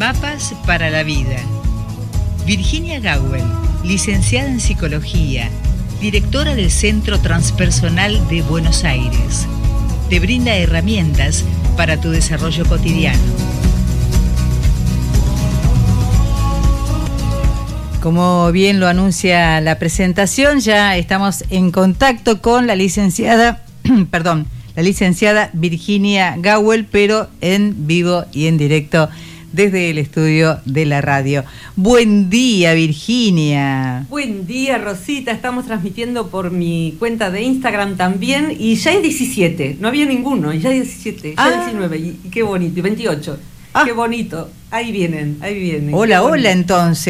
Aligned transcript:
Mapas 0.00 0.54
para 0.64 0.88
la 0.88 1.02
Vida. 1.02 1.36
Virginia 2.46 3.00
Gawel, 3.00 3.44
licenciada 3.84 4.48
en 4.48 4.58
Psicología, 4.58 5.50
directora 6.00 6.54
del 6.54 6.70
Centro 6.70 7.20
Transpersonal 7.20 8.26
de 8.28 8.40
Buenos 8.40 8.84
Aires. 8.84 9.46
Te 10.08 10.18
brinda 10.18 10.56
herramientas 10.56 11.44
para 11.76 12.00
tu 12.00 12.08
desarrollo 12.08 12.64
cotidiano. 12.64 13.20
Como 18.00 18.50
bien 18.52 18.80
lo 18.80 18.88
anuncia 18.88 19.60
la 19.60 19.78
presentación, 19.78 20.60
ya 20.60 20.96
estamos 20.96 21.44
en 21.50 21.70
contacto 21.70 22.40
con 22.40 22.66
la 22.66 22.74
licenciada, 22.74 23.64
perdón, 24.10 24.46
la 24.76 24.82
licenciada 24.82 25.50
Virginia 25.52 26.36
Gawel, 26.38 26.86
pero 26.86 27.28
en 27.42 27.86
vivo 27.86 28.24
y 28.32 28.46
en 28.46 28.56
directo 28.56 29.10
desde 29.52 29.90
el 29.90 29.98
estudio 29.98 30.60
de 30.64 30.86
la 30.86 31.00
radio. 31.00 31.44
Buen 31.76 32.30
día, 32.30 32.74
Virginia. 32.74 34.06
Buen 34.08 34.46
día, 34.46 34.78
Rosita. 34.78 35.32
Estamos 35.32 35.66
transmitiendo 35.66 36.28
por 36.28 36.50
mi 36.50 36.94
cuenta 36.98 37.30
de 37.30 37.42
Instagram 37.42 37.96
también 37.96 38.54
y 38.58 38.76
ya 38.76 38.92
hay 38.92 39.02
17. 39.02 39.76
No 39.80 39.88
había 39.88 40.06
ninguno, 40.06 40.52
ya 40.52 40.70
hay 40.70 40.80
17, 40.80 41.34
ya 41.36 41.44
Ah. 41.44 41.64
19. 41.70 41.98
Y, 41.98 42.20
y 42.24 42.28
qué 42.30 42.42
bonito, 42.42 42.78
y 42.78 42.82
28. 42.82 43.38
Ah. 43.72 43.82
Qué 43.84 43.92
bonito. 43.92 44.50
Ahí 44.72 44.90
vienen, 44.92 45.36
ahí 45.40 45.58
vienen. 45.58 45.94
Hola, 45.94 46.22
hola 46.24 46.50
entonces. 46.50 47.06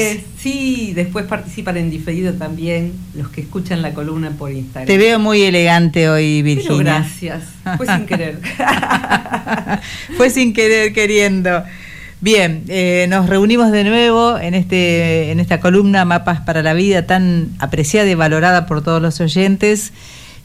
Eh, 0.00 0.24
sí, 0.40 0.92
después 0.94 1.26
participan 1.26 1.76
en 1.76 1.90
diferido 1.90 2.32
también 2.34 2.92
los 3.16 3.28
que 3.30 3.40
escuchan 3.40 3.82
la 3.82 3.94
columna 3.94 4.30
por 4.30 4.50
Instagram. 4.52 4.86
Te 4.86 4.96
veo 4.98 5.18
muy 5.18 5.42
elegante 5.42 6.08
hoy, 6.08 6.42
Pero 6.42 6.56
Virginia. 6.56 6.82
gracias. 6.98 7.42
Fue 7.76 7.86
sin 7.86 8.06
querer. 8.06 8.40
Fue 10.16 10.30
sin 10.30 10.52
querer 10.52 10.92
queriendo. 10.92 11.62
Bien, 12.24 12.64
eh, 12.68 13.04
nos 13.10 13.28
reunimos 13.28 13.70
de 13.70 13.84
nuevo 13.84 14.38
en 14.38 14.54
este 14.54 15.30
en 15.30 15.40
esta 15.40 15.60
columna 15.60 16.06
Mapas 16.06 16.40
para 16.40 16.62
la 16.62 16.72
Vida 16.72 17.04
tan 17.04 17.50
apreciada 17.58 18.08
y 18.08 18.14
valorada 18.14 18.64
por 18.64 18.82
todos 18.82 19.02
los 19.02 19.20
oyentes 19.20 19.92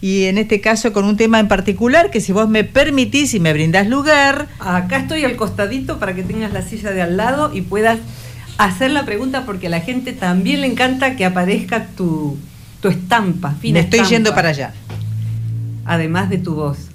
y 0.02 0.26
en 0.26 0.38
este 0.38 0.60
caso 0.60 0.92
con 0.92 1.06
un 1.06 1.16
tema 1.16 1.40
en 1.40 1.48
particular 1.48 2.12
que 2.12 2.20
si 2.20 2.34
vos 2.34 2.50
me 2.50 2.66
permitís 2.66 3.34
y 3.34 3.40
me 3.40 3.54
brindás 3.54 3.88
lugar, 3.88 4.50
Acá 4.60 4.98
estoy 4.98 5.24
al 5.24 5.38
costadito 5.38 6.00
para 6.00 6.14
que 6.14 6.22
tengas 6.22 6.52
la 6.52 6.64
silla 6.64 6.92
de 6.92 7.02
al 7.02 7.16
lado 7.16 7.52
y 7.54 7.62
puedas 7.62 8.00
hacer 8.58 8.92
la 8.92 9.06
pregunta 9.06 9.46
porque 9.46 9.68
a 9.68 9.70
la 9.70 9.80
gente 9.80 10.12
también 10.12 10.60
le 10.60 10.68
encanta 10.68 11.16
que 11.16 11.24
aparezca 11.24 11.86
tu, 11.96 12.38
tu 12.82 12.90
estampa. 12.90 13.52
fina 13.54 13.76
me 13.76 13.80
estoy 13.80 14.00
estampa, 14.00 14.16
yendo 14.16 14.36
para 14.36 14.50
allá. 14.50 14.74
Además 15.86 16.30
de 16.30 16.40
tu 16.40 16.56
voz. 16.56 16.90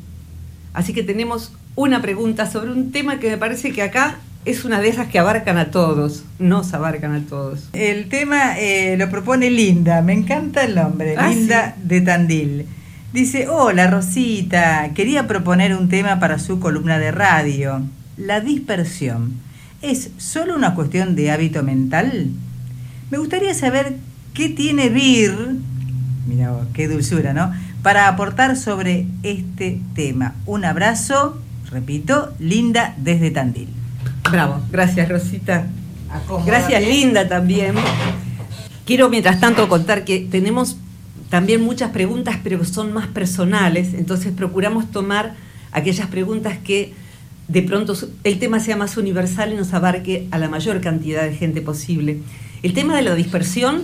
Así 0.75 0.93
que 0.93 1.03
tenemos 1.03 1.53
una 1.75 2.03
pregunta 2.03 2.45
sobre 2.51 2.71
un 2.71 2.93
tema 2.93 3.19
que 3.19 3.31
me 3.31 3.39
parece 3.39 3.73
que 3.73 3.81
acá 3.81 4.19
es 4.45 4.65
una 4.65 4.81
de 4.81 4.89
esas 4.89 5.09
que 5.09 5.19
abarcan 5.19 5.57
a 5.59 5.71
todos. 5.71 6.25
Nos 6.39 6.75
abarcan 6.75 7.15
a 7.15 7.21
todos. 7.21 7.69
El 7.73 8.09
tema 8.09 8.59
eh, 8.59 8.97
lo 8.99 9.09
propone 9.11 9.51
Linda, 9.51 10.03
me 10.03 10.13
encanta 10.13 10.65
el 10.65 10.75
nombre, 10.75 11.15
Ah, 11.17 11.29
Linda 11.29 11.75
de 11.83 12.01
Tandil. 12.01 12.67
Dice, 13.13 13.49
hola 13.49 13.89
Rosita, 13.89 14.91
quería 14.95 15.27
proponer 15.27 15.75
un 15.75 15.89
tema 15.89 16.19
para 16.19 16.39
su 16.39 16.59
columna 16.59 16.99
de 16.99 17.13
radio, 17.13 17.83
la 18.17 18.41
dispersión. 18.41 19.35
¿Es 19.83 20.11
solo 20.19 20.57
una 20.57 20.75
cuestión 20.75 21.15
de 21.15 21.31
hábito 21.31 21.63
mental? 21.63 22.31
Me 23.11 23.19
gustaría 23.19 23.55
saber 23.55 23.97
qué 24.33 24.49
tiene 24.49 24.89
Vir, 24.89 25.33
mira 26.27 26.53
qué 26.73 26.89
dulzura, 26.89 27.33
¿no? 27.33 27.53
Para 27.83 28.09
aportar 28.09 28.57
sobre 28.57 29.07
este 29.23 29.81
tema. 29.95 30.35
Un 30.47 30.65
abrazo, 30.65 31.39
repito, 31.71 32.35
Linda 32.41 32.95
desde 32.99 33.31
Tandil. 33.31 33.69
Bravo. 34.31 34.61
Gracias, 34.71 35.09
Rosita. 35.09 35.67
Gracias, 36.47 36.83
Linda, 36.83 37.29
también. 37.29 37.75
Quiero, 38.85 39.09
mientras 39.09 39.41
tanto, 39.41 39.69
contar 39.69 40.05
que 40.05 40.21
tenemos 40.21 40.77
también 41.31 41.63
muchas 41.63 41.91
preguntas, 41.91 42.39
pero 42.45 42.65
son 42.65 42.93
más 42.93 43.09
personales, 43.09 43.95
entonces 43.95 44.33
procuramos 44.33 44.91
tomar 44.91 45.35
aquellas 45.73 46.07
preguntas 46.07 46.59
que 46.63 46.93
de 47.49 47.63
pronto 47.63 47.95
el 48.23 48.39
tema 48.39 48.61
sea 48.61 48.77
más 48.77 48.97
universal 48.97 49.53
y 49.53 49.57
nos 49.57 49.75
abarque 49.75 50.29
a 50.31 50.39
la 50.39 50.49
mayor 50.49 50.81
cantidad 50.81 51.25
de 51.25 51.35
gente 51.35 51.61
posible. 51.61 52.19
El 52.63 52.73
tema 52.73 52.97
de 52.97 53.03
la 53.03 53.15
dispersión 53.15 53.83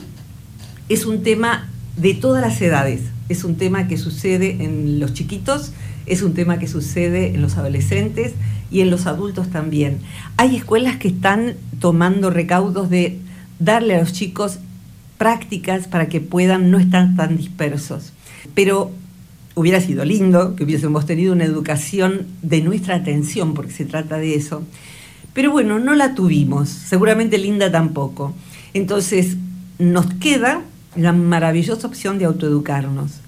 es 0.89 1.05
un 1.05 1.23
tema 1.23 1.69
de 1.97 2.15
todas 2.15 2.41
las 2.41 2.61
edades, 2.63 3.01
es 3.29 3.45
un 3.45 3.57
tema 3.57 3.89
que 3.89 3.99
sucede 3.99 4.63
en 4.65 5.01
los 5.01 5.13
chiquitos, 5.13 5.73
es 6.07 6.23
un 6.23 6.35
tema 6.35 6.59
que 6.59 6.69
sucede 6.69 7.35
en 7.35 7.43
los 7.43 7.57
adolescentes 7.57 8.33
y 8.71 8.81
en 8.81 8.91
los 8.91 9.07
adultos 9.07 9.51
también. 9.51 9.99
Hay 10.37 10.57
escuelas 10.57 10.97
que 10.97 11.09
están 11.09 11.55
tomando 11.81 12.31
recaudos 12.31 12.91
de 12.91 13.19
darle 13.59 13.97
a 13.97 14.01
los 14.01 14.13
chicos 14.13 14.59
prácticas 15.19 15.87
para 15.87 16.09
que 16.09 16.21
puedan 16.21 16.71
no 16.71 16.79
estar 16.79 17.15
tan 17.17 17.37
dispersos. 17.37 18.13
Pero 18.55 18.91
hubiera 19.55 19.81
sido 19.81 20.05
lindo 20.05 20.57
que 20.57 20.65
hubiésemos 20.65 21.07
tenido 21.07 21.33
una 21.33 21.45
educación 21.45 22.27
de 22.43 22.63
nuestra 22.63 22.95
atención, 22.97 23.55
porque 23.55 23.73
se 23.73 23.85
trata 23.85 24.17
de 24.17 24.35
eso. 24.35 24.63
Pero 25.35 25.51
bueno, 25.51 25.79
no 25.79 25.95
la 25.95 26.15
tuvimos, 26.15 26.69
seguramente 26.69 27.39
Linda 27.39 27.71
tampoco. 27.71 28.35
Entonces, 28.73 29.37
nos 29.79 30.07
queda 30.15 30.63
la 30.97 31.13
maravillosa 31.13 31.87
opción 31.87 32.19
de 32.19 32.25
autoeducarnos. 32.25 33.21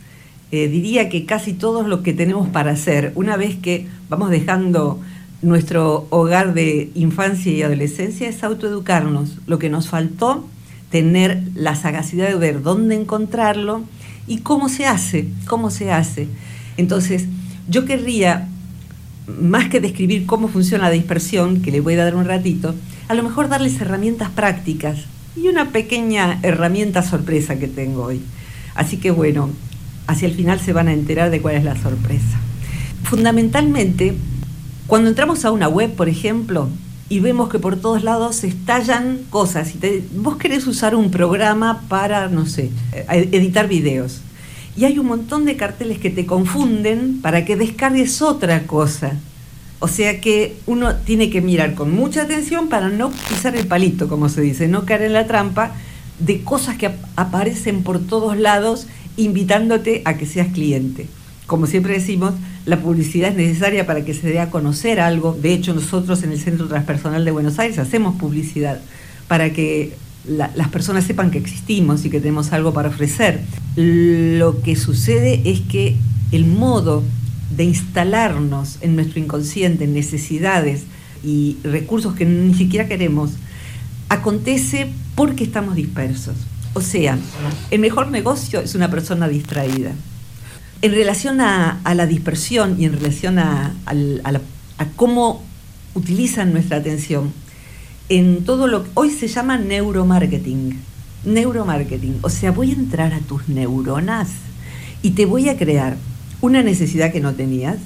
Eh, 0.50 0.68
diría 0.68 1.08
que 1.08 1.24
casi 1.24 1.54
todo 1.54 1.86
lo 1.86 2.02
que 2.02 2.12
tenemos 2.12 2.48
para 2.48 2.72
hacer, 2.72 3.12
una 3.14 3.36
vez 3.36 3.56
que 3.56 3.86
vamos 4.08 4.30
dejando 4.30 5.00
nuestro 5.42 6.06
hogar 6.10 6.54
de 6.54 6.90
infancia 6.94 7.52
y 7.52 7.62
adolescencia, 7.62 8.28
es 8.28 8.42
autoeducarnos. 8.42 9.38
Lo 9.46 9.58
que 9.58 9.68
nos 9.68 9.88
faltó, 9.88 10.46
tener 10.90 11.42
la 11.54 11.74
sagacidad 11.74 12.28
de 12.28 12.36
ver 12.36 12.62
dónde 12.62 12.94
encontrarlo 12.94 13.82
y 14.26 14.38
cómo 14.38 14.68
se 14.68 14.86
hace, 14.86 15.28
cómo 15.46 15.70
se 15.70 15.90
hace. 15.90 16.28
Entonces, 16.76 17.26
yo 17.68 17.84
querría, 17.84 18.48
más 19.26 19.68
que 19.68 19.80
describir 19.80 20.26
cómo 20.26 20.48
funciona 20.48 20.84
la 20.84 20.90
dispersión, 20.90 21.62
que 21.62 21.72
le 21.72 21.80
voy 21.80 21.94
a 21.94 22.04
dar 22.04 22.14
un 22.14 22.24
ratito, 22.24 22.74
a 23.08 23.14
lo 23.14 23.22
mejor 23.22 23.48
darles 23.48 23.80
herramientas 23.80 24.30
prácticas 24.30 24.98
y 25.36 25.48
una 25.48 25.70
pequeña 25.70 26.38
herramienta 26.42 27.02
sorpresa 27.02 27.58
que 27.58 27.68
tengo 27.68 28.04
hoy. 28.04 28.20
Así 28.74 28.98
que 28.98 29.10
bueno, 29.10 29.50
hacia 30.06 30.28
el 30.28 30.34
final 30.34 30.60
se 30.60 30.72
van 30.72 30.88
a 30.88 30.92
enterar 30.92 31.30
de 31.30 31.40
cuál 31.40 31.56
es 31.56 31.64
la 31.64 31.76
sorpresa. 31.76 32.38
Fundamentalmente, 33.02 34.14
cuando 34.86 35.08
entramos 35.08 35.44
a 35.44 35.50
una 35.50 35.68
web, 35.68 35.94
por 35.94 36.08
ejemplo, 36.08 36.68
y 37.08 37.20
vemos 37.20 37.48
que 37.50 37.58
por 37.58 37.76
todos 37.76 38.04
lados 38.04 38.42
estallan 38.44 39.18
cosas, 39.30 39.72
vos 40.14 40.36
querés 40.36 40.66
usar 40.66 40.94
un 40.94 41.10
programa 41.10 41.82
para, 41.88 42.28
no 42.28 42.46
sé, 42.46 42.70
eh, 42.92 43.28
editar 43.32 43.68
videos, 43.68 44.20
y 44.76 44.84
hay 44.86 44.98
un 44.98 45.06
montón 45.06 45.44
de 45.44 45.56
carteles 45.56 45.98
que 45.98 46.10
te 46.10 46.24
confunden 46.24 47.20
para 47.20 47.44
que 47.44 47.56
descargues 47.56 48.22
otra 48.22 48.62
cosa. 48.62 49.18
O 49.80 49.88
sea 49.88 50.20
que 50.20 50.56
uno 50.66 50.94
tiene 50.94 51.28
que 51.28 51.40
mirar 51.40 51.74
con 51.74 51.90
mucha 51.92 52.22
atención 52.22 52.68
para 52.68 52.88
no 52.88 53.10
pisar 53.10 53.56
el 53.56 53.66
palito, 53.66 54.08
como 54.08 54.28
se 54.28 54.40
dice, 54.40 54.68
no 54.68 54.86
caer 54.86 55.02
en 55.02 55.12
la 55.12 55.26
trampa 55.26 55.72
de 56.20 56.42
cosas 56.42 56.76
que 56.76 56.86
ap- 56.86 57.04
aparecen 57.16 57.82
por 57.82 57.98
todos 57.98 58.38
lados 58.38 58.86
invitándote 59.16 60.02
a 60.04 60.16
que 60.16 60.24
seas 60.24 60.52
cliente. 60.52 61.08
Como 61.46 61.66
siempre 61.66 61.94
decimos, 61.94 62.32
la 62.66 62.78
publicidad 62.80 63.30
es 63.30 63.36
necesaria 63.36 63.86
para 63.86 64.04
que 64.04 64.14
se 64.14 64.28
dé 64.28 64.38
a 64.40 64.50
conocer 64.50 65.00
algo. 65.00 65.36
De 65.40 65.52
hecho, 65.52 65.74
nosotros 65.74 66.22
en 66.22 66.32
el 66.32 66.38
Centro 66.40 66.68
Transpersonal 66.68 67.24
de 67.24 67.30
Buenos 67.30 67.58
Aires 67.58 67.78
hacemos 67.78 68.16
publicidad 68.20 68.80
para 69.28 69.52
que 69.52 69.94
la- 70.28 70.50
las 70.54 70.68
personas 70.68 71.04
sepan 71.04 71.30
que 71.32 71.38
existimos 71.38 72.04
y 72.04 72.10
que 72.10 72.20
tenemos 72.20 72.52
algo 72.52 72.72
para 72.72 72.88
ofrecer. 72.90 73.40
Lo 73.76 74.62
que 74.62 74.76
sucede 74.76 75.42
es 75.44 75.60
que 75.60 75.96
el 76.30 76.46
modo 76.46 77.02
de 77.56 77.64
instalarnos 77.64 78.78
en 78.80 78.94
nuestro 78.94 79.18
inconsciente, 79.20 79.84
en 79.84 79.92
necesidades 79.94 80.82
y 81.24 81.56
recursos 81.64 82.14
que 82.14 82.24
ni 82.24 82.54
siquiera 82.54 82.86
queremos, 82.88 83.32
acontece 84.08 84.88
porque 85.14 85.44
estamos 85.44 85.74
dispersos. 85.76 86.34
O 86.74 86.80
sea, 86.80 87.18
el 87.70 87.80
mejor 87.80 88.10
negocio 88.10 88.60
es 88.60 88.74
una 88.74 88.90
persona 88.90 89.28
distraída. 89.28 89.92
En 90.82 90.92
relación 90.92 91.40
a, 91.40 91.80
a 91.84 91.94
la 91.94 92.06
dispersión 92.06 92.76
y 92.78 92.84
en 92.84 92.92
relación 92.92 93.38
a, 93.38 93.72
a 93.86 94.86
cómo 94.96 95.42
utilizan 95.94 96.52
nuestra 96.52 96.78
atención, 96.78 97.32
en 98.08 98.44
todo 98.44 98.66
lo 98.66 98.84
que 98.84 98.90
hoy 98.94 99.10
se 99.10 99.28
llama 99.28 99.58
neuromarketing. 99.58 100.78
Neuromarketing. 101.24 102.18
O 102.22 102.30
sea, 102.30 102.50
voy 102.50 102.70
a 102.70 102.74
entrar 102.74 103.14
a 103.14 103.20
tus 103.20 103.48
neuronas 103.48 104.28
y 105.02 105.12
te 105.12 105.24
voy 105.24 105.48
a 105.48 105.56
crear 105.56 105.96
una 106.40 106.62
necesidad 106.62 107.12
que 107.12 107.20
no 107.20 107.34
tenías. 107.34 107.78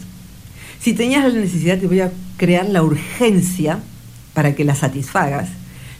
Si 0.80 0.94
tenías 0.94 1.32
la 1.32 1.38
necesidad, 1.38 1.78
te 1.78 1.86
voy 1.86 2.00
a 2.00 2.12
crear 2.36 2.66
la 2.66 2.82
urgencia 2.82 3.78
para 4.34 4.54
que 4.54 4.64
la 4.64 4.74
satisfagas. 4.74 5.48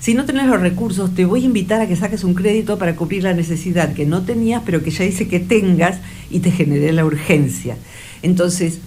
Si 0.07 0.15
no 0.15 0.25
tenés 0.25 0.47
los 0.47 0.61
recursos, 0.61 1.13
te 1.17 1.25
voy 1.25 1.43
a 1.43 1.47
invitar 1.47 1.81
a 1.81 1.89
que 1.89 1.97
saques 1.97 2.23
un 2.23 2.35
crédito 2.35 2.79
para 2.79 2.95
cubrir 2.95 3.25
la 3.25 3.35
necesidad 3.35 3.93
que 3.93 4.07
no 4.07 4.23
tenías, 4.23 4.63
pero 4.65 4.81
que 4.81 4.93
ya 4.93 5.03
dice 5.03 5.27
que 5.27 5.41
tengas 5.41 5.99
y 6.31 6.39
te 6.39 6.53
generé 6.53 6.93
la 6.93 7.05
urgencia. 7.05 7.77
Entonces, 8.23 8.79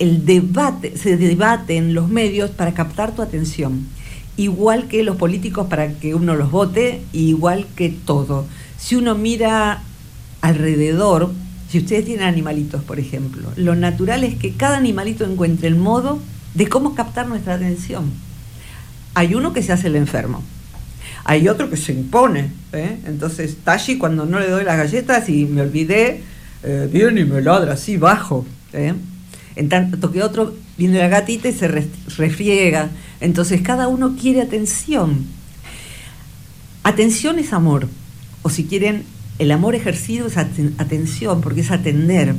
el 0.00 0.26
debate, 0.26 0.96
se 0.96 1.16
debate 1.16 1.76
en 1.76 1.94
los 1.94 2.08
medios 2.08 2.50
para 2.50 2.74
captar 2.74 3.14
tu 3.14 3.22
atención. 3.22 3.86
igual 4.36 4.88
que 4.88 5.04
los 5.04 5.14
políticos 5.14 5.68
para 5.68 5.92
que 5.92 6.16
uno 6.16 6.34
los 6.34 6.50
vote, 6.50 7.02
igual 7.12 7.64
que 7.76 7.90
todo. 7.90 8.44
Si 8.78 8.96
uno 8.96 9.14
mira 9.14 9.84
alrededor, 10.40 11.30
si 11.70 11.78
ustedes 11.78 12.04
tienen 12.04 12.26
animalitos, 12.26 12.82
por 12.82 12.98
ejemplo, 12.98 13.48
lo 13.54 13.76
natural 13.76 14.24
es 14.24 14.34
que 14.34 14.54
cada 14.54 14.76
animalito 14.76 15.24
encuentre 15.24 15.68
el 15.68 15.76
modo 15.76 16.18
de 16.54 16.66
cómo 16.66 16.96
captar 16.96 17.28
nuestra 17.28 17.54
atención. 17.54 18.10
Hay 19.18 19.34
uno 19.34 19.52
que 19.52 19.64
se 19.64 19.72
hace 19.72 19.88
el 19.88 19.96
enfermo, 19.96 20.44
hay 21.24 21.48
otro 21.48 21.68
que 21.68 21.76
se 21.76 21.92
impone. 21.92 22.52
¿eh? 22.72 22.98
Entonces, 23.04 23.56
Tashi, 23.64 23.98
cuando 23.98 24.26
no 24.26 24.38
le 24.38 24.48
doy 24.48 24.62
las 24.62 24.76
galletas 24.76 25.28
y 25.28 25.44
me 25.44 25.62
olvidé, 25.62 26.22
eh, 26.62 26.88
viene 26.88 27.22
y 27.22 27.24
me 27.24 27.40
ladra 27.40 27.72
así 27.72 27.96
bajo. 27.96 28.46
¿eh? 28.72 28.94
En 29.56 29.68
tanto 29.68 30.12
que 30.12 30.22
otro 30.22 30.54
viene 30.76 31.00
la 31.00 31.08
gatita 31.08 31.48
y 31.48 31.52
se 31.52 31.66
refriega. 32.16 32.90
Entonces, 33.20 33.60
cada 33.60 33.88
uno 33.88 34.14
quiere 34.14 34.40
atención. 34.40 35.26
Atención 36.84 37.40
es 37.40 37.52
amor. 37.52 37.88
O 38.42 38.50
si 38.50 38.66
quieren, 38.66 39.02
el 39.40 39.50
amor 39.50 39.74
ejercido 39.74 40.28
es 40.28 40.36
atención, 40.36 41.40
porque 41.40 41.62
es 41.62 41.72
atender. 41.72 42.36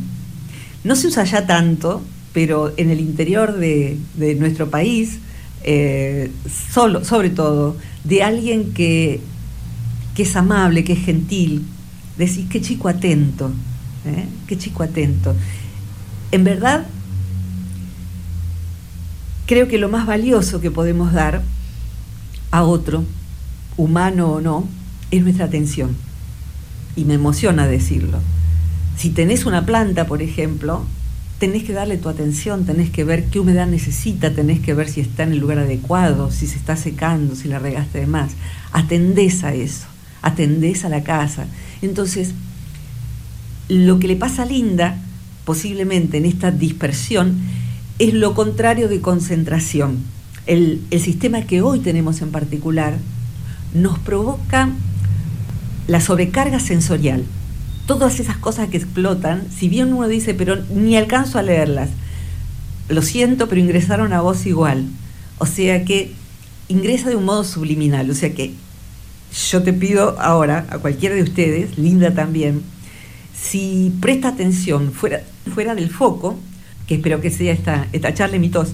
No 0.85 0.95
se 0.95 1.07
usa 1.07 1.25
ya 1.25 1.45
tanto, 1.45 2.01
pero 2.31 2.71
en 2.77 2.89
el 2.89 3.01
interior 3.01 3.57
de, 3.57 3.97
nuestro 4.39 4.69
país, 4.69 5.19
eh, 5.63 6.31
solo, 6.71 7.03
sobre 7.03 7.29
todo, 7.29 7.77
de 8.03 8.23
alguien 8.23 8.73
que, 8.73 9.21
que, 10.15 10.23
es 10.23 10.35
amable, 10.35 10.83
que 10.83 10.93
es 10.93 10.99
gentil, 10.99 11.65
decís, 12.17 12.45
qué 12.49 12.61
chico 12.61 12.87
atento, 12.87 13.51
¿eh? 14.05 14.25
qué 14.47 14.57
chico 14.57 14.83
atento. 14.83 15.35
En 16.31 16.43
verdad, 16.43 16.85
creo 19.45 19.67
que 19.67 19.77
lo 19.77 19.89
más 19.89 20.05
valioso 20.05 20.61
que 20.61 20.71
podemos 20.71 21.11
dar 21.13 21.41
a 22.51 22.63
otro, 22.63 23.03
humano 23.77 24.33
o 24.33 24.41
no, 24.41 24.67
es 25.11 25.23
nuestra 25.23 25.45
atención. 25.45 25.95
Y 26.95 27.05
me 27.05 27.15
emociona 27.15 27.67
decirlo. 27.67 28.19
Si 28.97 29.09
tenés 29.09 29.45
una 29.45 29.65
planta, 29.65 30.05
por 30.05 30.21
ejemplo, 30.21 30.85
tenés 31.39 31.63
que 31.63 31.71
darle 31.71 31.97
tu 31.97 32.09
atención, 32.09 32.65
tenés 32.65 32.89
que 32.89 33.05
ver 33.05 33.25
qué 33.25 33.39
humedad 33.39 33.65
necesita, 33.65 34.33
tenés 34.33 34.59
que 34.59 34.73
ver 34.73 34.89
si 34.89 34.99
está 34.99 35.23
en 35.23 35.31
el 35.31 35.39
lugar 35.39 35.59
adecuado, 35.59 36.31
si 36.31 36.45
se 36.47 36.57
está 36.57 36.75
secando, 36.75 37.33
si 37.33 37.47
la 37.47 37.59
regaste 37.59 37.99
de 37.99 38.07
más. 38.07 38.33
Atendés 38.73 39.43
a 39.45 39.53
eso, 39.53 39.87
atendés 40.21 40.83
a 40.83 40.89
la 40.89 41.01
casa. 41.03 41.47
Entonces, 41.81 42.33
lo 43.69 43.99
que 43.99 44.09
le 44.09 44.17
pasa 44.17 44.43
a 44.43 44.45
Linda, 44.45 44.97
posiblemente 45.45 46.17
en 46.17 46.25
esta 46.25 46.51
dispersión, 46.51 47.37
es 47.99 48.13
lo 48.13 48.33
contrario 48.33 48.89
de 48.89 48.99
concentración. 48.99 49.97
El, 50.45 50.81
el 50.91 50.99
sistema 50.99 51.43
que 51.43 51.61
hoy 51.61 51.79
tenemos 51.79 52.21
en 52.21 52.31
particular 52.31 52.97
nos 53.73 53.97
provoca 53.99 54.69
la 55.87 56.01
sobrecarga 56.01 56.59
sensorial 56.59 57.23
todas 57.89 58.19
esas 58.19 58.37
cosas 58.37 58.69
que 58.69 58.77
explotan, 58.77 59.47
si 59.49 59.67
bien 59.67 59.91
uno 59.91 60.07
dice, 60.07 60.35
pero 60.35 60.57
ni 60.75 60.95
alcanzo 60.95 61.39
a 61.39 61.41
leerlas, 61.41 61.89
lo 62.87 63.01
siento, 63.01 63.49
pero 63.49 63.59
ingresaron 63.59 64.13
a 64.13 64.21
vos 64.21 64.45
igual. 64.45 64.85
O 65.39 65.47
sea 65.47 65.83
que 65.85 66.11
ingresa 66.67 67.09
de 67.09 67.15
un 67.15 67.25
modo 67.25 67.43
subliminal. 67.43 68.07
O 68.11 68.13
sea 68.13 68.31
que 68.35 68.53
yo 69.49 69.63
te 69.63 69.73
pido 69.73 70.19
ahora, 70.19 70.67
a 70.69 70.77
cualquiera 70.77 71.15
de 71.15 71.23
ustedes, 71.23 71.79
Linda 71.79 72.13
también, 72.13 72.61
si 73.33 73.91
presta 73.99 74.27
atención 74.27 74.91
fuera, 74.91 75.23
fuera 75.51 75.73
del 75.73 75.89
foco, 75.89 76.37
que 76.85 76.93
espero 76.93 77.21
que 77.21 77.31
sea 77.31 77.51
esta, 77.51 77.87
esta 77.91 78.13
charla 78.13 78.37
mi 78.37 78.49
tos, 78.49 78.69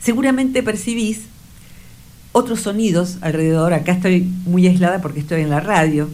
seguramente 0.00 0.62
percibís 0.62 1.22
otros 2.30 2.60
sonidos 2.60 3.18
alrededor. 3.22 3.72
Acá 3.72 3.90
estoy 3.90 4.20
muy 4.46 4.68
aislada 4.68 5.00
porque 5.02 5.18
estoy 5.18 5.40
en 5.40 5.50
la 5.50 5.58
radio, 5.58 6.08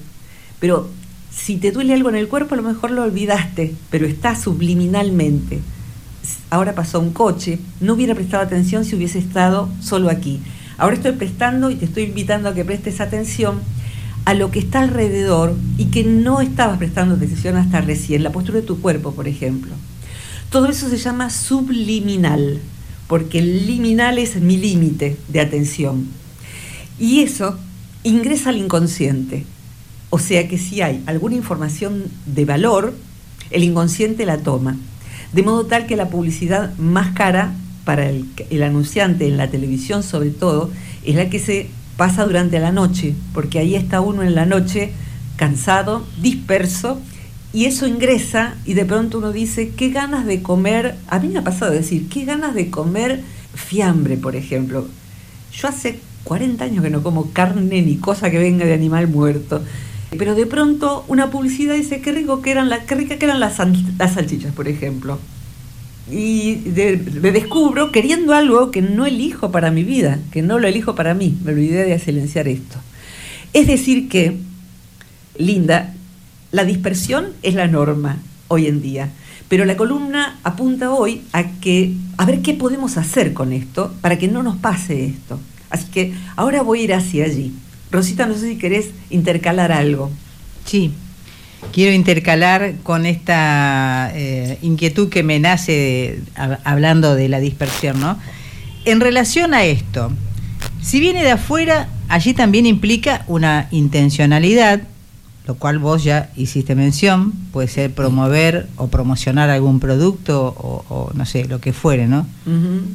pero 0.61 0.89
si 1.37 1.57
te 1.57 1.73
duele 1.73 1.95
algo 1.95 2.09
en 2.09 2.17
el 2.17 2.29
cuerpo, 2.29 2.55
a 2.55 2.57
lo 2.57 2.63
mejor 2.63 2.91
lo 2.91 3.03
olvidaste, 3.03 3.75
pero 3.91 4.07
está 4.07 4.37
subliminalmente. 4.37 5.61
Ahora 6.51 6.75
pasó 6.75 7.01
un 7.01 7.13
coche, 7.13 7.59
no 7.81 7.95
hubiera 7.95 8.15
prestado 8.15 8.43
atención 8.43 8.85
si 8.85 8.97
hubiese 8.97 9.19
estado 9.19 9.69
solo 9.81 10.11
aquí. 10.11 10.41
Ahora 10.79 10.97
estoy 10.97 11.13
prestando 11.13 11.71
y 11.71 11.77
te 11.77 11.85
estoy 11.85 12.05
invitando 12.05 12.49
a 12.49 12.55
que 12.55 12.65
prestes 12.65 13.01
atención 13.01 13.61
a 14.25 14.35
lo 14.35 14.51
que 14.51 14.59
está 14.59 14.81
alrededor 14.81 15.55
y 15.77 15.87
que 15.87 16.05
no 16.05 16.41
estabas 16.41 16.79
prestando 16.79 17.17
atención 17.17 17.57
hasta 17.57 17.81
recién, 17.81 18.23
la 18.23 18.33
postura 18.33 18.61
de 18.61 18.67
tu 18.67 18.81
cuerpo, 18.81 19.13
por 19.13 19.29
ejemplo. 19.29 19.75
Todo 20.51 20.69
eso 20.69 20.89
se 20.89 20.97
llama 20.97 21.31
subliminal, 21.31 22.61
porque 23.07 23.41
el 23.41 23.67
liminal 23.67 24.19
es 24.19 24.37
mi 24.37 24.57
límite 24.57 25.17
de 25.29 25.41
atención. 25.41 26.09
Y 26.99 27.21
eso 27.21 27.59
ingresa 28.03 28.51
al 28.51 28.59
inconsciente. 28.59 29.45
O 30.15 30.21
sea 30.21 30.47
que 30.47 30.59
si 30.59 30.81
hay 30.81 31.03
alguna 31.07 31.35
información 31.35 32.05
de 32.25 32.45
valor, 32.45 32.95
el 33.51 33.65
inconsciente 33.65 34.25
la 34.25 34.39
toma. 34.39 34.77
De 35.33 35.43
modo 35.43 35.67
tal 35.67 35.87
que 35.87 35.97
la 35.97 36.09
publicidad 36.09 36.73
más 36.79 37.17
cara 37.17 37.53
para 37.85 38.09
el, 38.09 38.63
anunciante 38.63 39.27
en 39.27 39.37
la 39.37 39.51
televisión 39.51 40.05
sobre 40.05 40.31
todo 40.31 40.71
es 41.05 41.17
la 41.17 41.29
que 41.31 41.41
se 41.41 41.67
pasa 41.97 42.25
durante 42.27 42.61
la 42.61 42.71
noche, 42.71 43.17
porque 43.33 43.59
ahí 43.59 43.75
está 43.75 44.01
uno 44.01 44.23
en 44.23 44.37
la 44.37 44.47
noche 44.47 44.93
cansado, 45.35 46.07
disperso, 46.23 47.01
y 47.53 47.65
eso 47.65 47.89
ingresa 47.89 48.55
y 48.65 48.75
de 48.75 48.85
pronto 48.85 49.19
uno 49.19 49.33
dice, 49.33 49.71
qué 49.71 49.89
ganas 49.89 50.27
de 50.27 50.43
comer, 50.43 50.95
a 51.09 51.19
mí 51.19 51.27
me 51.27 51.41
ha 51.41 51.43
pasado 51.43 51.73
decir, 51.73 52.09
qué 52.09 52.25
ganas 52.25 52.55
de 52.55 52.71
comer 52.71 53.25
fiambre, 53.53 54.17
por 54.17 54.37
ejemplo. 54.37 54.87
Yo 55.53 55.67
hace 55.67 55.99
40 56.23 56.67
años 56.67 56.85
que 56.85 56.91
no 56.91 57.03
como 57.03 57.33
carne 57.33 57.83
ni 57.83 57.97
cosa 57.97 58.31
que 58.31 58.39
venga 58.39 58.65
de 58.65 58.75
animal 58.75 59.09
muerto. 59.09 59.61
Pero 60.19 60.35
de 60.35 60.47
pronto 60.47 61.05
una 61.09 61.31
publicidad 61.31 61.75
dice 61.75 62.01
qué 62.01 62.13
rico 62.13 62.43
que 62.43 62.51
eran 62.51 62.71
qué 62.87 62.95
rica 62.95 63.19
que 63.19 63.25
eran 63.25 63.41
las, 63.41 63.59
las 63.99 64.15
salchichas, 64.15 64.53
por 64.53 64.69
ejemplo. 64.69 65.19
Y 66.11 66.59
me 67.23 67.33
descubro 67.33 67.91
queriendo 67.91 68.35
algo 68.35 68.71
que 68.71 68.83
no 68.83 69.07
elijo 69.07 69.51
para 69.51 69.71
mi 69.71 69.85
vida, 69.85 70.19
que 70.33 70.43
no 70.43 70.59
lo 70.59 70.69
elijo 70.69 70.95
para 70.95 71.15
mí. 71.15 71.37
Me 71.45 71.53
olvidé 71.53 71.85
de 71.85 71.99
silenciar 71.99 72.47
esto. 72.47 72.79
Es 73.55 73.67
decir 73.67 74.09
que, 74.09 74.37
Linda, 75.39 75.95
la 76.53 76.65
dispersión 76.65 77.29
es 77.43 77.55
la 77.55 77.69
norma 77.69 78.19
hoy 78.49 78.67
en 78.67 78.83
día. 78.83 79.11
Pero 79.49 79.65
la 79.65 79.77
columna 79.77 80.39
apunta 80.43 80.91
hoy 80.91 81.23
a 81.33 81.45
que 81.61 81.95
a 82.17 82.25
ver 82.27 82.41
qué 82.43 82.55
podemos 82.55 82.97
hacer 82.97 83.33
con 83.33 83.53
esto 83.53 83.95
para 84.01 84.19
que 84.19 84.29
no 84.29 84.43
nos 84.43 84.57
pase 84.57 85.07
esto. 85.07 85.39
Así 85.71 85.87
que 85.91 86.15
ahora 86.37 86.63
voy 86.63 86.81
a 86.81 86.85
ir 86.85 86.95
hacia 86.95 87.25
allí. 87.25 87.53
Rosita, 87.95 88.27
no 88.27 88.35
sé 88.35 88.49
si 88.49 88.59
querés 88.59 88.91
intercalar 89.09 89.71
algo. 89.71 90.11
Sí, 90.65 90.93
quiero 91.73 91.93
intercalar 91.93 92.75
con 92.83 93.07
esta 93.07 94.11
eh, 94.15 94.59
inquietud 94.63 95.09
que 95.09 95.23
me 95.23 95.39
nace 95.39 96.21
hablando 96.65 97.15
de 97.15 97.29
la 97.29 97.39
dispersión, 97.39 98.01
¿no? 98.01 98.19
En 98.85 99.01
relación 99.01 99.55
a 99.55 99.65
esto, 99.65 100.11
si 100.83 100.99
viene 100.99 101.23
de 101.23 101.31
afuera, 101.31 101.89
allí 102.09 102.35
también 102.35 102.67
implica 102.67 103.25
una 103.29 103.69
intencionalidad, 103.71 104.83
lo 105.47 105.55
cual 105.55 105.79
vos 105.79 106.03
ya 106.03 106.31
hiciste 106.37 106.75
mención, 106.75 107.33
puede 107.53 107.69
ser 107.69 107.93
promover 107.93 108.67
o 108.77 108.89
promocionar 108.89 109.51
algún 109.51 109.79
producto 109.79 110.49
o, 110.59 111.13
no 111.15 111.25
sé, 111.27 111.45
lo 111.45 111.61
que 111.61 111.73
fuere, 111.73 112.09
¿no? 112.09 112.27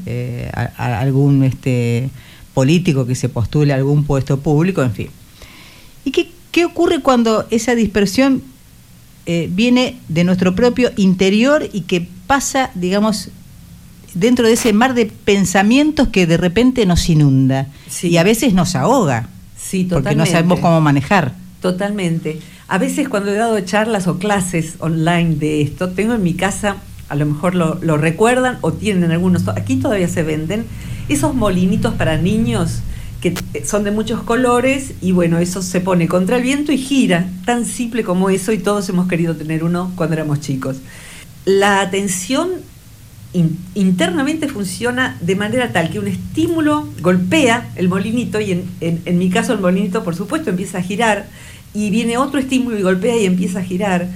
Eh, 0.06 0.52
algún 0.76 1.46
este 1.46 2.10
político 2.60 3.06
que 3.06 3.16
se 3.16 3.30
postule 3.30 3.72
a 3.72 3.78
algún 3.78 4.04
puesto 4.04 4.42
público, 4.42 4.84
en 4.84 4.92
fin. 4.92 5.08
¿Y 6.04 6.12
qué, 6.12 6.30
qué 6.52 6.66
ocurre 6.66 7.00
cuando 7.00 7.48
esa 7.52 7.74
dispersión 7.74 8.44
eh, 9.26 9.48
viene 9.50 9.96
de 10.10 10.26
nuestro 10.26 10.56
propio 10.56 10.92
interior 10.98 11.70
y 11.72 11.82
que 11.84 12.06
pasa, 12.28 12.72
digamos, 12.76 13.30
dentro 14.14 14.46
de 14.46 14.54
ese 14.56 14.74
mar 14.74 14.94
de 14.94 15.06
pensamientos 15.06 16.10
que 16.10 16.28
de 16.28 16.36
repente 16.36 16.86
nos 16.86 17.08
inunda 17.08 17.68
y 18.04 18.18
a 18.18 18.24
veces 18.24 18.54
nos 18.54 18.76
ahoga? 18.76 19.30
Sí, 19.58 19.88
Porque 19.90 20.16
no 20.16 20.26
sabemos 20.26 20.60
cómo 20.60 20.82
manejar. 20.82 21.36
Totalmente. 21.62 22.42
A 22.68 22.78
veces 22.78 23.08
cuando 23.08 23.32
he 23.32 23.36
dado 23.36 23.58
charlas 23.62 24.06
o 24.08 24.20
clases 24.20 24.76
online 24.80 25.36
de 25.36 25.62
esto, 25.62 25.92
tengo 25.92 26.14
en 26.14 26.24
mi 26.24 26.34
casa, 26.34 26.76
a 27.08 27.16
lo 27.16 27.26
mejor 27.26 27.56
lo, 27.56 27.80
lo 27.82 27.96
recuerdan 27.96 28.58
o 28.60 28.74
tienen 28.74 29.12
algunos, 29.12 29.48
aquí 29.48 29.78
todavía 29.78 30.10
se 30.10 30.24
venden, 30.24 30.66
esos 31.10 31.36
molinitos 31.36 31.94
para 31.96 32.18
niños 32.18 32.82
que 33.22 33.34
son 33.66 33.84
de 33.84 33.92
muchos 33.92 34.22
colores 34.22 34.94
y 35.02 35.12
bueno, 35.12 35.40
eso 35.40 35.62
se 35.62 35.82
pone 35.82 36.08
contra 36.08 36.38
el 36.38 36.44
viento 36.44 36.72
y 36.72 36.78
gira, 36.78 37.30
tan 37.46 37.66
simple 37.66 38.04
como 38.04 38.30
eso 38.30 38.54
y 38.54 38.60
todos 38.60 38.88
hemos 38.88 39.08
querido 39.08 39.36
tener 39.36 39.64
uno 39.64 39.92
cuando 39.96 40.16
éramos 40.16 40.40
chicos. 40.40 40.78
La 41.46 41.82
atención 41.82 42.50
internamente 43.76 44.48
funciona 44.48 45.18
de 45.22 45.36
manera 45.36 45.72
tal 45.72 45.90
que 45.90 46.00
un 46.00 46.08
estímulo 46.08 46.88
golpea 47.02 47.70
el 47.76 47.88
molinito 47.88 48.40
y 48.40 48.54
en, 48.54 48.66
en, 48.82 49.20
mi 49.20 49.30
caso 49.30 49.54
el 49.54 49.60
molinito 49.60 50.04
por 50.04 50.16
supuesto 50.16 50.50
empieza 50.50 50.80
a 50.80 50.82
girar 50.82 51.28
y 51.74 51.92
viene 51.92 52.18
otro 52.18 52.40
estímulo 52.40 52.80
y 52.80 52.82
golpea 52.82 53.18
y 53.18 53.26
empieza 53.26 53.60
a 53.60 53.64
girar. 53.64 54.08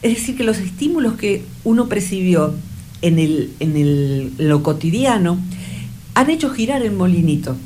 Es 0.00 0.14
decir, 0.14 0.36
que 0.36 0.44
los 0.44 0.58
estímulos 0.58 1.14
que 1.14 1.44
uno 1.64 1.88
percibió 1.88 2.54
en, 3.02 3.18
el, 3.18 3.52
en 3.60 3.76
el, 3.76 4.32
lo 4.38 4.62
cotidiano 4.62 5.38
han 6.14 6.30
hecho 6.30 6.50
girar 6.50 6.82
el 6.82 6.92
molinito. 6.92 7.56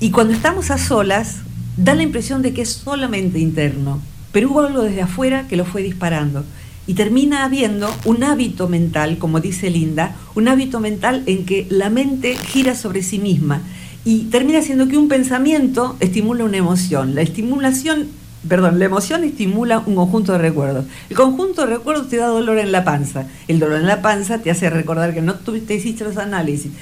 Y 0.00 0.10
cuando 0.10 0.34
estamos 0.34 0.70
a 0.70 0.78
solas, 0.78 1.36
da 1.76 1.94
la 1.94 2.02
impresión 2.02 2.42
de 2.42 2.52
que 2.52 2.62
es 2.62 2.70
solamente 2.70 3.38
interno, 3.38 4.00
pero 4.32 4.50
hubo 4.50 4.60
algo 4.60 4.82
desde 4.82 5.02
afuera 5.02 5.46
que 5.48 5.56
lo 5.56 5.64
fue 5.64 5.82
disparando. 5.82 6.44
Y 6.86 6.94
termina 6.94 7.44
habiendo 7.44 7.94
un 8.04 8.24
hábito 8.24 8.68
mental, 8.68 9.18
como 9.18 9.38
dice 9.38 9.70
Linda, 9.70 10.16
un 10.34 10.48
hábito 10.48 10.80
mental 10.80 11.22
en 11.26 11.44
que 11.44 11.66
la 11.70 11.90
mente 11.90 12.36
gira 12.36 12.74
sobre 12.74 13.02
sí 13.02 13.20
misma 13.20 13.62
y 14.04 14.24
termina 14.24 14.62
siendo 14.62 14.88
que 14.88 14.98
un 14.98 15.08
pensamiento 15.08 15.96
estimula 16.00 16.44
una 16.44 16.56
emoción. 16.56 17.14
La 17.14 17.22
estimulación, 17.22 18.08
perdón, 18.48 18.80
la 18.80 18.86
emoción 18.86 19.22
estimula 19.22 19.78
un 19.86 19.94
conjunto 19.94 20.32
de 20.32 20.38
recuerdos. 20.38 20.86
El 21.08 21.16
conjunto 21.16 21.62
de 21.62 21.68
recuerdos 21.68 22.08
te 22.08 22.16
da 22.16 22.26
dolor 22.26 22.58
en 22.58 22.72
la 22.72 22.82
panza. 22.82 23.26
El 23.46 23.60
dolor 23.60 23.78
en 23.78 23.86
la 23.86 24.02
panza 24.02 24.38
te 24.38 24.50
hace 24.50 24.68
recordar 24.68 25.14
que 25.14 25.22
no 25.22 25.34
te 25.34 25.74
hiciste 25.74 26.02
los 26.02 26.16
análisis. 26.16 26.72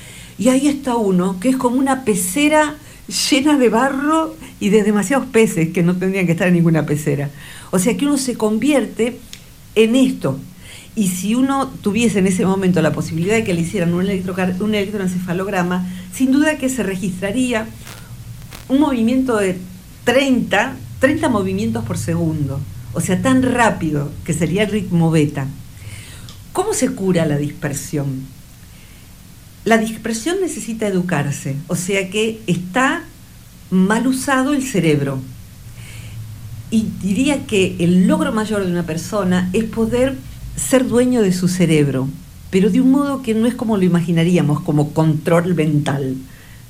Y 0.41 0.49
ahí 0.49 0.69
está 0.69 0.97
uno 0.97 1.39
que 1.39 1.51
es 1.51 1.57
como 1.59 1.77
una 1.77 2.03
pecera 2.03 2.75
llena 3.31 3.59
de 3.59 3.69
barro 3.69 4.35
y 4.59 4.71
de 4.71 4.83
demasiados 4.83 5.27
peces 5.27 5.69
que 5.69 5.83
no 5.83 5.97
tendrían 5.97 6.25
que 6.25 6.33
estar 6.33 6.49
en 6.49 6.55
ninguna 6.55 6.87
pecera. 6.87 7.29
O 7.71 7.79
sea 7.79 7.95
que 7.95 8.07
uno 8.07 8.17
se 8.17 8.39
convierte 8.39 9.19
en 9.75 9.95
esto. 9.95 10.39
Y 10.97 11.09
si 11.09 11.35
uno 11.35 11.69
tuviese 11.83 12.21
en 12.21 12.27
ese 12.27 12.47
momento 12.47 12.81
la 12.81 12.93
posibilidad 12.93 13.35
de 13.35 13.45
que 13.45 13.53
le 13.53 13.61
hicieran 13.61 13.93
un, 13.93 14.01
un 14.01 14.75
electroencefalograma, 14.75 15.87
sin 16.15 16.33
duda 16.33 16.57
que 16.57 16.71
se 16.71 16.85
registraría 16.85 17.69
un 18.71 18.81
movimiento 18.81 19.37
de 19.37 19.59
30, 20.05 20.75
30 21.01 21.29
movimientos 21.29 21.85
por 21.85 21.99
segundo. 21.99 22.59
O 22.95 23.03
sea, 23.03 23.21
tan 23.21 23.43
rápido 23.43 24.11
que 24.25 24.33
sería 24.33 24.63
el 24.63 24.71
ritmo 24.71 25.11
beta. 25.11 25.49
¿Cómo 26.55 26.73
se 26.73 26.95
cura 26.95 27.27
la 27.27 27.37
dispersión? 27.37 28.40
La 29.65 29.77
dispersión 29.77 30.39
necesita 30.41 30.87
educarse, 30.87 31.57
o 31.69 31.77
sea 31.77 32.09
que 32.09 32.41
está 32.47 33.05
mal 33.71 34.07
usado 34.07 34.55
el 34.55 34.63
cerebro. 34.63 35.19
Y 36.71 36.87
diría 37.03 37.47
que 37.47 37.77
el 37.79 38.07
logro 38.07 38.33
mayor 38.33 38.65
de 38.65 38.71
una 38.71 38.85
persona 38.85 39.51
es 39.53 39.65
poder 39.65 40.17
ser 40.57 40.89
dueño 40.89 41.21
de 41.21 41.33
su 41.33 41.49
cerebro, 41.49 42.09
pero 42.51 42.71
de 42.71 42.81
un 42.81 42.91
modo 42.91 43.23
que 43.23 43.35
no 43.35 43.47
es 43.47 43.55
como 43.55 43.77
lo 43.77 43.85
imaginaríamos, 43.85 44.61
como 44.61 44.93
control 44.93 45.55
mental. 45.55 46.17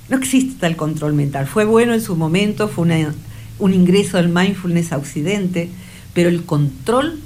No 0.09 0.17
existe 0.17 0.59
tal 0.59 0.77
control 0.77 1.15
mental. 1.15 1.47
Fue 1.47 1.65
bueno 1.65 1.95
en 1.95 2.01
su 2.01 2.17
momento, 2.17 2.69
fue 2.69 3.07
un 3.61 3.75
ingreso 3.75 4.17
del 4.17 4.31
mindfulness 4.31 4.93
Occidente, 4.93 5.71
pero 6.13 6.29
el 6.29 6.45
control 6.45 7.21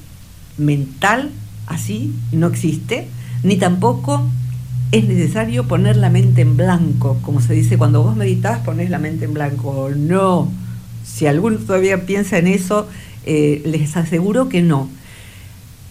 mental 0.58 1.30
así 1.66 2.12
no 2.32 2.48
existe, 2.48 3.08
ni 3.42 3.56
tampoco 3.56 4.28
es 4.94 5.08
necesario 5.08 5.66
poner 5.66 5.96
la 5.96 6.08
mente 6.08 6.42
en 6.42 6.56
blanco, 6.56 7.18
como 7.22 7.40
se 7.40 7.52
dice, 7.52 7.76
cuando 7.76 8.04
vos 8.04 8.14
meditas 8.14 8.60
pones 8.60 8.90
la 8.90 9.00
mente 9.00 9.24
en 9.24 9.34
blanco. 9.34 9.90
No, 9.96 10.48
si 11.04 11.26
alguno 11.26 11.58
todavía 11.58 12.06
piensa 12.06 12.38
en 12.38 12.46
eso, 12.46 12.86
eh, 13.26 13.60
les 13.64 13.96
aseguro 13.96 14.48
que 14.48 14.62
no. 14.62 14.88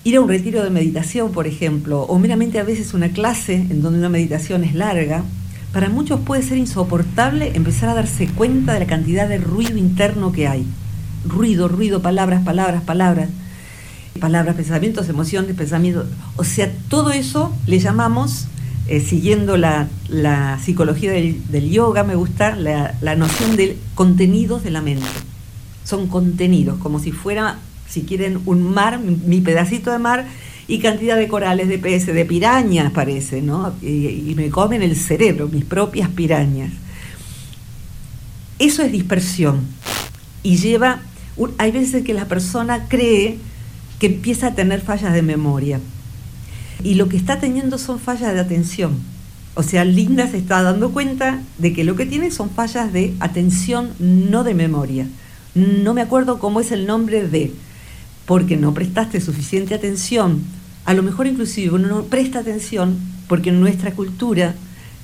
Ir 0.05 0.15
a 0.15 0.21
un 0.21 0.29
retiro 0.29 0.63
de 0.63 0.69
meditación, 0.69 1.33
por 1.33 1.47
ejemplo, 1.47 2.03
o 2.03 2.17
meramente 2.17 2.59
a 2.59 2.63
veces 2.63 2.93
una 2.93 3.09
clase 3.09 3.55
en 3.55 3.81
donde 3.81 3.99
una 3.99 4.07
meditación 4.07 4.63
es 4.63 4.73
larga, 4.73 5.25
para 5.73 5.89
muchos 5.89 6.21
puede 6.21 6.41
ser 6.41 6.57
insoportable 6.57 7.51
empezar 7.55 7.89
a 7.89 7.95
darse 7.95 8.27
cuenta 8.27 8.71
de 8.71 8.79
la 8.79 8.87
cantidad 8.87 9.27
de 9.27 9.37
ruido 9.37 9.75
interno 9.75 10.31
que 10.31 10.47
hay. 10.47 10.65
Ruido, 11.25 11.67
ruido, 11.67 12.01
palabras, 12.01 12.41
palabras, 12.45 12.83
palabras. 12.83 13.27
Palabras, 14.21 14.55
pensamientos, 14.55 15.09
emociones, 15.09 15.57
pensamientos. 15.57 16.07
O 16.37 16.45
sea, 16.45 16.71
todo 16.87 17.11
eso 17.11 17.53
le 17.67 17.79
llamamos, 17.79 18.47
eh, 18.87 18.99
siguiendo 18.99 19.57
la, 19.57 19.87
psicología 20.63 21.11
del, 21.11 21.69
yoga, 21.69 22.03
me 22.03 22.15
gusta 22.15 22.55
la, 22.55 23.15
noción 23.15 23.55
de 23.55 23.77
contenidos 23.95 24.63
de 24.63 24.71
la 24.71 24.81
mente. 24.81 25.07
Son 25.83 26.07
contenidos, 26.07 26.79
como 26.79 26.99
si 26.99 27.11
fuera 27.11 27.59
si 27.87 28.01
quieren, 28.01 28.41
un 28.45 28.73
mar, 28.73 28.99
mi 28.99 29.41
pedacito 29.41 29.91
de 29.91 29.99
mar, 29.99 30.25
y 30.67 30.79
cantidad 30.79 31.17
de 31.17 31.27
corales, 31.27 31.67
de 31.67 31.77
peces, 31.77 32.15
de 32.15 32.25
pirañas, 32.25 32.91
parece, 32.91 33.41
¿no? 33.41 33.73
Y, 33.81 34.33
me 34.35 34.49
comen 34.49 34.81
el 34.81 34.95
cerebro, 34.95 35.47
mis 35.47 35.65
propias 35.65 36.09
pirañas. 36.09 36.71
Eso 38.59 38.81
es 38.81 38.91
dispersión. 38.91 39.61
Y 40.41 40.57
lleva, 40.57 41.01
hay 41.57 41.71
veces 41.71 42.03
que 42.03 42.13
la 42.13 42.25
persona 42.25 42.87
cree 42.87 43.37
que 43.99 44.07
empieza 44.07 44.47
a 44.47 44.55
tener 44.55 44.81
fallas 44.81 45.13
de 45.13 45.21
memoria. 45.21 45.79
Y 46.83 46.95
lo 46.95 47.09
que 47.09 47.17
está 47.17 47.39
teniendo 47.39 47.77
son 47.77 47.99
fallas 47.99 48.33
de 48.33 48.39
atención. 48.39 48.97
O 49.55 49.61
sea, 49.61 49.85
Linda 49.85 50.27
se 50.27 50.37
está 50.37 50.63
dando 50.63 50.91
cuenta 50.91 51.41
de 51.59 51.73
que 51.73 51.83
lo 51.83 51.95
que 51.95 52.05
tiene 52.05 52.31
son 52.31 52.49
fallas 52.49 52.91
de 52.91 53.13
atención, 53.19 53.91
no 53.99 54.43
de 54.43 54.55
memoria. 54.55 55.07
No 55.53 55.93
me 55.93 56.01
acuerdo 56.01 56.39
cómo 56.39 56.59
es 56.59 56.71
el 56.71 56.87
nombre 56.87 57.27
de 57.27 57.53
porque 58.25 58.57
no 58.57 58.73
prestaste 58.73 59.21
suficiente 59.21 59.75
atención. 59.75 60.41
A 60.85 60.93
lo 60.93 61.03
mejor 61.03 61.27
inclusive 61.27 61.75
uno 61.75 61.87
no 61.87 62.03
presta 62.05 62.39
atención 62.39 62.97
porque 63.27 63.51
nuestra 63.51 63.91
cultura 63.91 64.55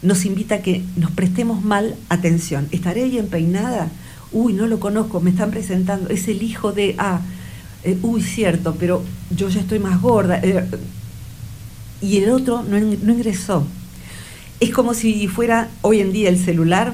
nos 0.02 0.26
invita 0.26 0.56
a 0.56 0.62
que 0.62 0.84
nos 0.96 1.12
prestemos 1.12 1.64
mal 1.64 1.96
atención. 2.10 2.68
¿Estaré 2.72 3.08
bien 3.08 3.28
peinada? 3.28 3.90
Uy, 4.32 4.54
no 4.54 4.68
lo 4.68 4.80
conozco, 4.80 5.20
me 5.20 5.30
están 5.30 5.52
presentando. 5.52 6.10
Es 6.10 6.28
el 6.28 6.42
hijo 6.42 6.72
de... 6.72 6.96
Ah, 6.98 7.22
eh, 7.84 7.98
uy, 8.02 8.22
cierto, 8.22 8.76
pero 8.80 9.04
yo 9.36 9.50
ya 9.50 9.62
estoy 9.62 9.80
más 9.80 10.02
gorda. 10.02 10.40
Eh, 10.42 10.66
y 12.02 12.18
el 12.18 12.30
otro 12.32 12.64
no, 12.64 12.80
no 12.80 13.14
ingresó. 13.14 13.66
Es 14.60 14.72
como 14.72 14.94
si 14.94 15.28
fuera 15.28 15.70
hoy 15.82 16.02
en 16.02 16.12
día 16.12 16.30
el 16.30 16.38
celular, 16.38 16.94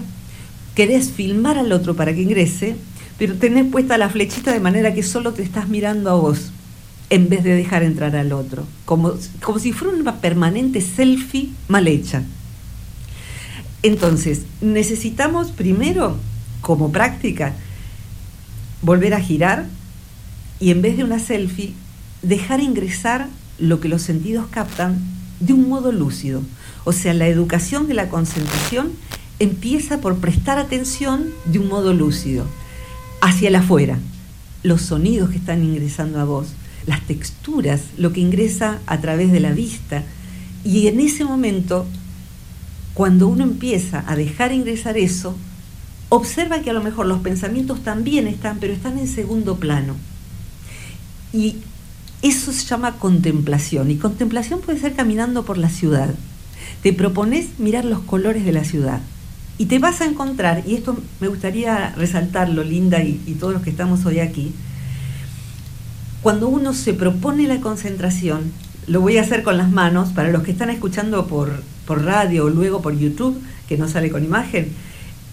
querés 0.76 1.12
filmar 1.12 1.58
al 1.58 1.72
otro 1.72 1.96
para 1.96 2.14
que 2.14 2.22
ingrese, 2.22 2.76
pero 3.18 3.36
tenés 3.36 3.66
puesta 3.72 3.98
la 3.98 4.10
flechita 4.10 4.52
de 4.52 4.60
manera 4.60 4.94
que 4.94 5.04
solo 5.04 5.34
te 5.34 5.42
estás 5.42 5.70
mirando 5.70 6.10
a 6.10 6.16
vos 6.16 6.52
en 7.10 7.30
vez 7.30 7.44
de 7.44 7.56
dejar 7.56 7.84
entrar 7.84 8.16
al 8.16 8.34
otro, 8.34 8.66
como, 8.86 9.14
como 9.42 9.60
si 9.60 9.72
fuera 9.72 9.96
una 9.96 10.22
permanente 10.22 10.82
selfie 10.82 11.50
mal 11.68 11.88
hecha. 11.88 12.24
Entonces, 13.84 14.42
necesitamos 14.62 15.52
primero, 15.52 16.18
como 16.62 16.92
práctica, 16.92 17.54
volver 18.82 19.14
a 19.14 19.20
girar 19.20 19.66
y 20.60 20.72
en 20.72 20.82
vez 20.82 20.98
de 20.98 21.04
una 21.04 21.20
selfie, 21.20 21.74
dejar 22.22 22.60
ingresar 22.60 23.28
lo 23.60 23.80
que 23.80 23.90
los 23.90 24.02
sentidos 24.02 24.48
captan 24.50 25.00
de 25.40 25.54
un 25.54 25.70
modo 25.70 25.92
lúcido. 25.92 26.42
O 26.84 26.94
sea, 26.94 27.14
la 27.14 27.28
educación 27.28 27.88
de 27.88 27.94
la 27.94 28.10
concentración 28.10 28.92
empieza 29.40 30.00
por 30.00 30.18
prestar 30.18 30.58
atención 30.58 31.30
de 31.46 31.60
un 31.60 31.68
modo 31.68 31.94
lúcido 31.94 32.46
hacia 33.22 33.50
el 33.50 33.56
afuera, 33.56 34.00
los 34.64 34.82
sonidos 34.82 35.30
que 35.30 35.38
están 35.38 35.64
ingresando 35.64 36.20
a 36.20 36.26
vos, 36.26 36.48
las 36.86 37.02
texturas, 37.02 37.82
lo 37.98 38.14
que 38.14 38.22
ingresa 38.22 38.80
a 38.86 39.02
través 39.02 39.32
de 39.32 39.40
la 39.40 39.52
vista. 39.52 40.04
Y 40.64 40.88
en 40.88 41.00
ese 41.00 41.26
momento, 41.26 41.86
cuando 42.94 43.28
uno 43.28 43.44
empieza 43.44 44.04
a 44.08 44.16
dejar 44.16 44.54
ingresar 44.54 44.98
eso, 44.98 45.36
observa 46.10 46.62
que 46.62 46.70
a 46.70 46.74
lo 46.74 46.84
mejor 46.84 47.08
los 47.08 47.20
pensamientos 47.22 47.84
también 47.84 48.28
están, 48.28 48.60
pero 48.60 48.74
están 48.74 48.98
en 49.00 49.08
segundo 49.08 49.58
plano. 49.58 49.96
Y 51.34 51.58
eso 52.30 52.52
se 52.52 52.66
llama 52.66 52.98
contemplación. 52.98 53.92
Y 53.92 53.98
contemplación 53.98 54.62
puede 54.62 54.80
ser 54.80 54.94
caminando 54.94 55.44
por 55.44 55.58
la 55.58 55.70
ciudad. 55.70 56.14
Te 56.82 56.94
propones 56.94 57.60
mirar 57.60 57.86
los 57.86 58.00
colores 58.00 58.46
de 58.46 58.52
la 58.52 58.64
ciudad 58.64 59.02
y 59.58 59.66
te 59.66 59.80
vas 59.80 60.02
a 60.02 60.06
encontrar, 60.06 60.64
y 60.68 60.76
esto 60.76 60.98
me 61.22 61.28
gustaría 61.28 61.94
resaltarlo, 61.96 62.64
Linda, 62.64 63.02
y, 63.02 63.38
todos 63.40 63.54
los 63.54 63.62
que 63.62 63.70
estamos 63.70 64.06
hoy 64.06 64.20
aquí, 64.20 64.52
cuando 66.22 66.50
uno 66.50 66.74
se 66.74 66.94
propone 66.94 67.48
la 67.48 67.62
concentración, 67.62 68.52
lo 68.88 69.00
voy 69.00 69.18
a 69.18 69.22
hacer 69.22 69.44
con 69.44 69.58
las 69.58 69.72
manos, 69.72 70.10
para 70.10 70.30
los 70.32 70.44
que 70.44 70.52
están 70.52 70.70
escuchando 70.70 71.28
por, 71.28 71.64
por 71.86 72.04
radio 72.04 72.46
o 72.46 72.50
luego 72.50 72.82
por 72.82 72.98
YouTube, 72.98 73.42
que 73.70 73.78
no 73.78 73.88
sale 73.88 74.12
con 74.12 74.26
imagen, 74.26 74.74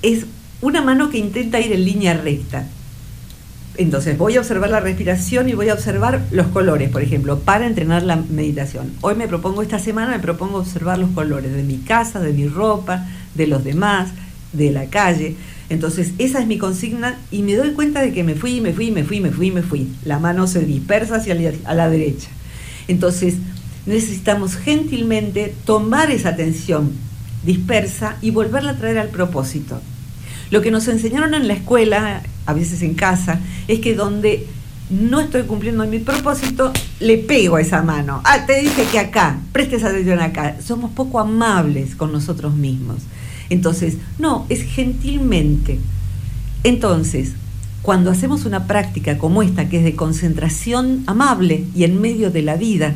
es 0.02 0.26
una 0.60 0.82
mano 0.82 1.10
que 1.10 1.18
intenta 1.18 1.58
ir 1.60 1.72
en 1.72 1.84
línea 1.84 2.14
recta. 2.14 2.68
Entonces 3.76 4.18
voy 4.18 4.36
a 4.36 4.40
observar 4.40 4.70
la 4.70 4.80
respiración 4.80 5.48
y 5.48 5.54
voy 5.54 5.70
a 5.70 5.74
observar 5.74 6.20
los 6.30 6.48
colores, 6.48 6.90
por 6.90 7.02
ejemplo, 7.02 7.38
para 7.38 7.66
entrenar 7.66 8.02
la 8.02 8.16
meditación. 8.16 8.92
Hoy 9.00 9.14
me 9.14 9.28
propongo, 9.28 9.62
esta 9.62 9.78
semana 9.78 10.12
me 10.12 10.18
propongo 10.18 10.58
observar 10.58 10.98
los 10.98 11.10
colores 11.10 11.54
de 11.54 11.62
mi 11.62 11.78
casa, 11.78 12.20
de 12.20 12.32
mi 12.32 12.46
ropa, 12.48 13.06
de 13.34 13.46
los 13.46 13.64
demás, 13.64 14.10
de 14.52 14.70
la 14.70 14.86
calle. 14.86 15.36
Entonces, 15.70 16.12
esa 16.18 16.40
es 16.40 16.46
mi 16.46 16.58
consigna 16.58 17.16
y 17.30 17.42
me 17.42 17.56
doy 17.56 17.72
cuenta 17.72 18.02
de 18.02 18.12
que 18.12 18.24
me 18.24 18.34
fui, 18.34 18.60
me 18.60 18.74
fui, 18.74 18.90
me 18.90 19.04
fui, 19.04 19.20
me 19.20 19.30
fui, 19.30 19.50
me 19.50 19.62
fui. 19.62 19.88
La 20.04 20.18
mano 20.18 20.46
se 20.46 20.60
dispersa 20.60 21.16
hacia 21.16 21.34
a 21.64 21.74
la 21.74 21.88
derecha. 21.88 22.28
Entonces, 22.88 23.36
necesitamos 23.86 24.56
gentilmente 24.56 25.54
tomar 25.64 26.10
esa 26.10 26.30
atención 26.30 26.92
dispersa 27.44 28.16
y 28.22 28.30
volverla 28.30 28.72
a 28.72 28.76
traer 28.76 28.98
al 28.98 29.08
propósito. 29.08 29.80
Lo 30.52 30.60
que 30.60 30.70
nos 30.70 30.86
enseñaron 30.86 31.32
en 31.32 31.48
la 31.48 31.54
escuela, 31.54 32.22
a 32.44 32.52
veces 32.52 32.82
en 32.82 32.92
casa, 32.92 33.40
es 33.68 33.80
que 33.80 33.94
donde 33.94 34.46
no 34.90 35.18
estoy 35.18 35.44
cumpliendo 35.44 35.86
mi 35.86 35.98
propósito, 35.98 36.74
le 37.00 37.16
pego 37.16 37.56
a 37.56 37.62
esa 37.62 37.80
mano. 37.80 38.20
Ah, 38.24 38.44
te 38.44 38.60
dije 38.60 38.84
que 38.92 38.98
acá, 38.98 39.38
prestes 39.52 39.82
atención 39.82 40.20
acá. 40.20 40.58
Somos 40.62 40.90
poco 40.90 41.20
amables 41.20 41.96
con 41.96 42.12
nosotros 42.12 42.54
mismos. 42.54 42.98
Entonces, 43.48 43.96
no, 44.18 44.44
es 44.50 44.62
gentilmente. 44.64 45.80
Entonces, 46.64 47.32
cuando 47.80 48.10
hacemos 48.10 48.44
una 48.44 48.66
práctica 48.66 49.16
como 49.16 49.42
esta, 49.42 49.70
que 49.70 49.78
es 49.78 49.84
de 49.84 49.96
concentración 49.96 51.02
amable 51.06 51.64
y 51.74 51.84
en 51.84 51.98
medio 51.98 52.30
de 52.30 52.42
la 52.42 52.56
vida, 52.56 52.94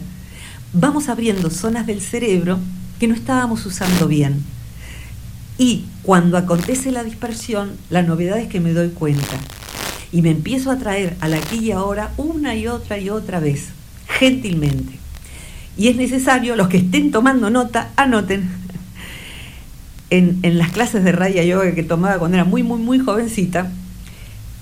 vamos 0.74 1.08
abriendo 1.08 1.48
zonas 1.48 1.86
del 1.86 2.02
cerebro 2.02 2.58
que 3.00 3.08
no 3.08 3.14
estábamos 3.14 3.64
usando 3.64 4.08
bien. 4.08 4.44
Y 5.58 5.84
cuando 6.02 6.36
acontece 6.36 6.90
la 6.90 7.02
dispersión, 7.02 7.72
la 7.88 8.02
novedad 8.02 8.38
es 8.38 8.48
que 8.48 8.60
me 8.60 8.72
doy 8.72 8.90
cuenta 8.90 9.38
y 10.12 10.22
me 10.22 10.30
empiezo 10.30 10.70
a 10.70 10.78
traer 10.78 11.16
al 11.20 11.34
aquí 11.34 11.58
y 11.58 11.72
ahora 11.72 12.12
una 12.16 12.54
y 12.54 12.66
otra 12.66 12.98
y 12.98 13.10
otra 13.10 13.40
vez, 13.40 13.68
gentilmente. 14.06 14.98
Y 15.76 15.88
es 15.88 15.96
necesario, 15.96 16.56
los 16.56 16.68
que 16.68 16.78
estén 16.78 17.10
tomando 17.10 17.50
nota, 17.50 17.90
anoten. 17.96 18.48
En, 20.08 20.40
las 20.56 20.70
clases 20.70 21.02
de 21.02 21.10
raya 21.10 21.42
yoga 21.42 21.74
que 21.74 21.82
tomaba 21.82 22.18
cuando 22.18 22.36
era 22.36 22.44
muy, 22.44 22.62
muy, 22.62 22.78
muy 22.78 22.98
jovencita, 22.98 23.70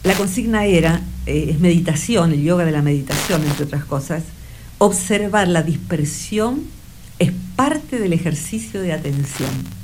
la 0.03 0.15
consigna 0.15 0.65
era, 0.65 1.03
eh, 1.27 1.49
es 1.51 1.61
meditación, 1.61 2.33
el 2.33 2.43
yoga 2.43 2.65
de 2.65 2.73
la 2.73 2.83
meditación, 2.83 3.45
entre 3.45 3.65
otras 3.65 3.85
cosas, 3.85 4.23
observar 4.79 5.49
la 5.49 5.63
dispersión 5.63 6.63
es 7.19 7.31
parte 7.57 7.99
del 7.99 8.13
ejercicio 8.13 8.81
de 8.81 8.93
atención. 8.93 9.84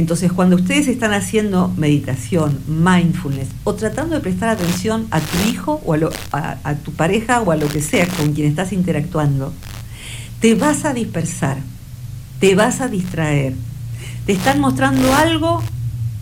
Entonces, 0.00 0.32
cuando 0.32 0.56
ustedes 0.56 0.88
están 0.88 1.12
haciendo 1.12 1.68
meditación, 1.76 2.58
mindfulness, 2.66 3.48
o 3.64 3.74
tratando 3.74 4.14
de 4.14 4.22
prestar 4.22 4.48
atención 4.48 5.06
a 5.10 5.20
tu 5.20 5.36
hijo 5.50 5.82
o 5.84 5.94
a, 6.32 6.74
tu 6.82 6.92
pareja 6.92 7.42
o 7.42 7.52
a 7.52 7.56
lo 7.56 7.68
que 7.68 7.82
sea 7.82 8.06
con 8.08 8.32
quien 8.32 8.48
estás 8.48 8.72
interactuando, 8.72 9.52
te 10.40 10.54
vas 10.54 10.86
a 10.86 10.94
dispersar, 10.94 11.58
te 12.40 12.54
vas 12.54 12.80
a 12.80 12.88
distraer. 12.88 13.52
Te 14.24 14.32
están 14.32 14.58
mostrando 14.58 15.14
algo 15.14 15.62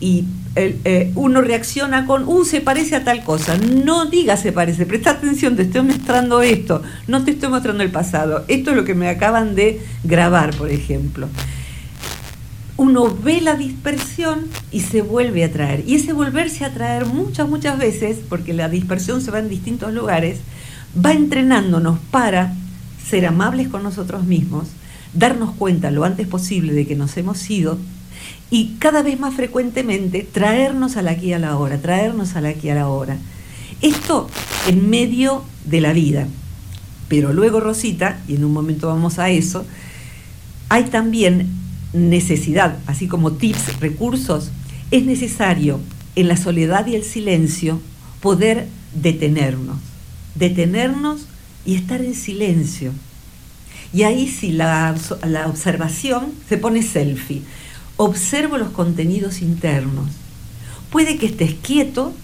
y 0.00 0.24
eh, 0.56 1.12
uno 1.14 1.40
reacciona 1.40 2.04
con, 2.04 2.26
uh, 2.26 2.44
se 2.44 2.60
parece 2.60 2.96
a 2.96 3.04
tal 3.04 3.22
cosa. 3.22 3.56
No 3.58 4.06
digas 4.06 4.40
se 4.40 4.50
parece, 4.50 4.86
presta 4.86 5.10
atención, 5.10 5.54
te 5.54 5.62
estoy 5.62 5.82
mostrando 5.82 6.42
esto, 6.42 6.82
no 7.06 7.22
te 7.22 7.30
estoy 7.30 7.48
mostrando 7.48 7.84
el 7.84 7.92
pasado. 7.92 8.44
Esto 8.48 8.70
es 8.70 8.76
lo 8.76 8.84
que 8.84 8.96
me 8.96 9.08
acaban 9.08 9.54
de 9.54 9.80
grabar, 10.02 10.52
por 10.56 10.68
ejemplo. 10.68 11.28
Uno 12.78 13.14
ve 13.14 13.40
la 13.40 13.56
dispersión 13.56 14.46
y 14.72 14.80
se 14.80 15.02
vuelve 15.02 15.44
a 15.44 15.52
traer. 15.52 15.84
Y 15.86 15.96
ese 15.96 16.12
volverse 16.12 16.64
a 16.64 16.72
traer 16.72 17.04
muchas, 17.04 17.48
muchas 17.48 17.76
veces, 17.76 18.20
porque 18.28 18.54
la 18.54 18.70
dispersión 18.70 19.20
se 19.20 19.30
va 19.30 19.40
en 19.40 19.50
distintos 19.50 19.92
lugares, 19.92 20.38
va 21.04 21.12
entrenándonos 21.12 21.98
para 22.10 22.54
ser 23.04 23.26
amables 23.26 23.68
con 23.68 23.82
nosotros 23.82 24.24
mismos, 24.24 24.68
darnos 25.12 25.54
cuenta 25.56 25.90
lo 25.90 26.04
antes 26.04 26.26
posible 26.26 26.72
de 26.72 26.86
que 26.86 26.94
nos 26.94 27.16
hemos 27.16 27.50
ido 27.50 27.78
y 28.50 28.76
cada 28.78 29.02
vez 29.02 29.18
más 29.18 29.34
frecuentemente 29.34 30.26
traernos 30.30 30.96
a 30.96 31.02
la 31.02 31.12
aquí 31.12 31.32
a 31.32 31.38
la 31.38 31.56
hora, 31.58 31.78
traernos 31.78 32.36
a 32.36 32.40
la 32.40 32.50
aquí 32.50 32.70
a 32.70 32.74
la 32.74 32.88
hora. 32.88 33.16
Esto 33.82 34.28
en 34.68 34.88
medio 34.88 35.42
de 35.64 35.80
la 35.80 35.92
vida. 35.92 36.26
Pero 37.08 37.32
luego, 37.32 37.60
Rosita, 37.60 38.20
y 38.28 38.36
en 38.36 38.44
un 38.44 38.52
momento 38.52 38.86
vamos 38.86 39.18
a 39.18 39.30
eso, 39.30 39.64
hay 40.68 40.84
también 40.84 41.48
necesidad, 41.92 42.78
así 42.86 43.08
como 43.08 43.32
tips, 43.32 43.80
recursos, 43.80 44.50
es 44.90 45.04
necesario 45.04 45.80
en 46.16 46.28
la 46.28 46.36
soledad 46.36 46.86
y 46.86 46.94
el 46.94 47.04
silencio 47.04 47.80
poder 48.20 48.66
detenernos, 48.94 49.78
detenernos 50.34 51.26
y 51.64 51.74
estar 51.74 52.00
en 52.00 52.14
silencio. 52.14 52.92
Y 53.92 54.02
ahí 54.02 54.28
sí 54.28 54.52
la, 54.52 54.94
la 55.26 55.46
observación 55.46 56.32
se 56.48 56.58
pone 56.58 56.82
selfie 56.82 57.42
observo 57.98 58.58
los 58.58 58.70
contenidos 58.70 59.42
internos. 59.42 60.08
Puede 60.90 61.18
que 61.18 61.26
estés 61.26 61.54
quieto 61.54 62.14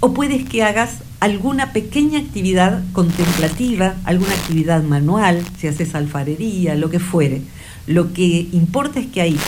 o 0.00 0.12
puedes 0.12 0.48
que 0.48 0.64
hagas 0.64 1.02
alguna 1.20 1.72
pequeña 1.72 2.18
actividad 2.18 2.82
contemplativa, 2.92 3.94
alguna 4.04 4.32
actividad 4.32 4.82
manual, 4.82 5.44
si 5.58 5.68
haces 5.68 5.94
alfarería, 5.94 6.74
lo 6.74 6.90
que 6.90 6.98
fuere. 6.98 7.42
Lo 7.88 8.12
que 8.12 8.48
importa 8.52 9.00
es 9.00 9.06
que 9.06 9.22
ahí 9.22 9.38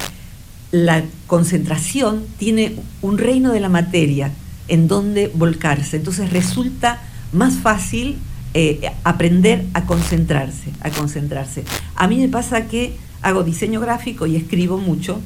la 0.73 1.05
concentración 1.27 2.25
tiene 2.39 2.75
un 3.03 3.19
reino 3.19 3.53
de 3.53 3.61
la 3.61 3.69
materia 3.69 4.33
en 4.69 4.89
donde 4.89 5.29
volcarse. 5.29 5.99
Entonces 5.99 6.33
resulta 6.33 7.03
más 7.33 7.55
fácil 7.55 8.17
eh, 8.55 8.91
aprender 9.05 9.67
a 9.75 9.85
concentrarse, 9.85 10.71
a 10.81 10.91
concentrarse. 10.91 11.65
A 11.95 12.09
mí 12.09 12.17
me 12.17 12.29
pasa 12.29 12.67
que 12.67 12.97
hago 13.23 13.43
diseño 13.45 13.79
gráfico 13.79 14.27
y 14.27 14.37
escribo 14.37 14.79
mucho 14.79 15.21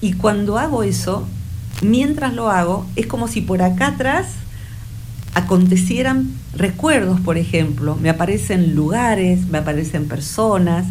y 0.00 0.14
cuando 0.14 0.58
hago 0.58 0.82
eso, 0.82 1.26
mientras 1.82 2.32
lo 2.32 2.50
hago, 2.50 2.86
es 2.96 3.06
como 3.06 3.28
si 3.28 3.42
por 3.42 3.62
acá 3.62 3.88
atrás 3.88 4.26
acontecieran 5.34 6.30
recuerdos, 6.56 7.20
por 7.20 7.36
ejemplo, 7.36 7.96
me 7.96 8.08
aparecen 8.10 8.74
lugares, 8.74 9.46
me 9.48 9.58
aparecen 9.58 10.08
personas, 10.08 10.86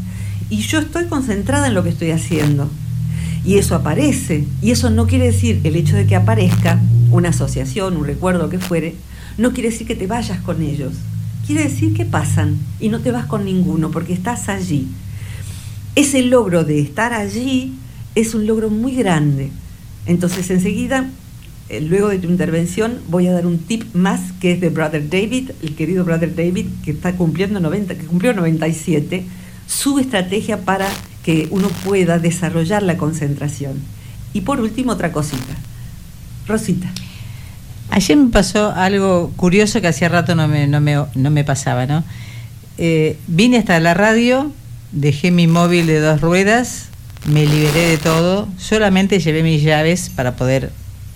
y 0.50 0.58
yo 0.58 0.80
estoy 0.80 1.06
concentrada 1.06 1.68
en 1.68 1.74
lo 1.74 1.84
que 1.84 1.90
estoy 1.90 2.12
haciendo. 2.12 2.70
Y 3.46 3.58
eso 3.58 3.76
aparece, 3.76 4.46
y 4.62 4.72
eso 4.72 4.90
no 4.90 5.08
quiere 5.08 5.26
decir 5.26 5.62
el 5.64 5.76
hecho 5.76 5.96
de 5.96 6.06
que 6.06 6.16
aparezca 6.16 6.82
una 7.12 7.30
asociación, 7.30 7.96
un 7.98 8.06
recuerdo, 8.06 8.50
que 8.50 8.60
fuere, 8.60 8.96
no 9.38 9.54
quiere 9.54 9.70
decir 9.70 9.88
que 9.88 9.96
te 9.96 10.08
vayas 10.08 10.42
con 10.42 10.62
ellos. 10.62 10.94
Quiere 11.46 11.64
decir 11.64 11.94
que 11.94 12.06
pasan 12.06 12.58
y 12.80 12.90
no 12.90 13.00
te 13.00 13.12
vas 13.12 13.26
con 13.26 13.46
ninguno 13.46 13.90
porque 13.92 14.14
estás 14.14 14.50
allí. 14.50 14.88
Ese 15.96 16.22
logro 16.24 16.64
de 16.64 16.80
estar 16.80 17.14
allí 17.14 17.74
es 18.16 18.36
un 18.36 18.46
logro 18.48 18.70
muy 18.70 18.96
grande. 18.96 19.52
Entonces 20.06 20.50
enseguida, 20.50 21.10
eh, 21.70 21.82
luego 21.82 22.10
de 22.10 22.20
tu 22.20 22.28
intervención, 22.28 23.00
voy 23.10 23.28
a 23.28 23.34
dar 23.34 23.46
un 23.46 23.60
tip 23.60 23.84
más 23.94 24.34
que 24.42 24.52
es 24.52 24.60
de 24.60 24.70
Brother 24.70 25.10
David, 25.10 25.52
el 25.62 25.76
querido 25.76 26.04
Brother 26.04 26.36
David, 26.36 26.66
que 26.84 26.92
está 26.92 27.14
cumpliendo 27.14 27.60
90, 27.60 27.96
que 27.96 28.06
cumplió 28.06 28.34
97, 28.34 29.26
su 29.68 30.00
estrategia 30.00 30.62
para 30.62 30.88
que 31.24 31.48
uno 31.52 31.68
pueda 31.84 32.20
desarrollar 32.20 32.84
la 32.84 32.98
concentración. 32.98 33.82
Y 34.34 34.42
por 34.42 34.60
último, 34.60 34.94
otra 34.94 35.12
cosita. 35.12 35.56
Rosita. 36.48 36.90
Ayer 37.90 38.18
me 38.18 38.30
pasó 38.30 38.72
algo 38.72 39.32
curioso 39.36 39.82
que 39.82 39.88
hacía 39.88 40.10
rato 40.10 40.36
no 40.36 40.48
me, 40.48 40.68
no 40.68 40.80
me, 40.82 41.44
pasaba, 41.44 41.86
¿no? 41.86 42.04
Eh, 42.78 43.18
vine 43.28 43.58
hasta 43.58 43.80
la 43.80 43.94
radio, 43.94 44.52
dejé 44.92 45.32
mi 45.32 45.48
móvil 45.48 45.88
de 45.88 46.00
dos 46.00 46.22
ruedas, 46.22 46.90
me 47.26 47.46
liberé 47.46 47.88
de 47.88 47.98
todo, 47.98 48.48
solamente 48.58 49.20
llevé 49.20 49.42
mis 49.42 49.64
llaves 49.64 50.10
para 50.10 50.36
poder 50.36 50.72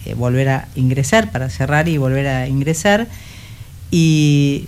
eh, 0.06 0.14
volver 0.14 0.50
a 0.50 0.68
ingresar, 0.76 1.32
para 1.32 1.50
cerrar 1.50 1.88
y 1.88 1.98
volver 1.98 2.28
a 2.28 2.48
ingresar. 2.48 3.08
Y 3.92 4.68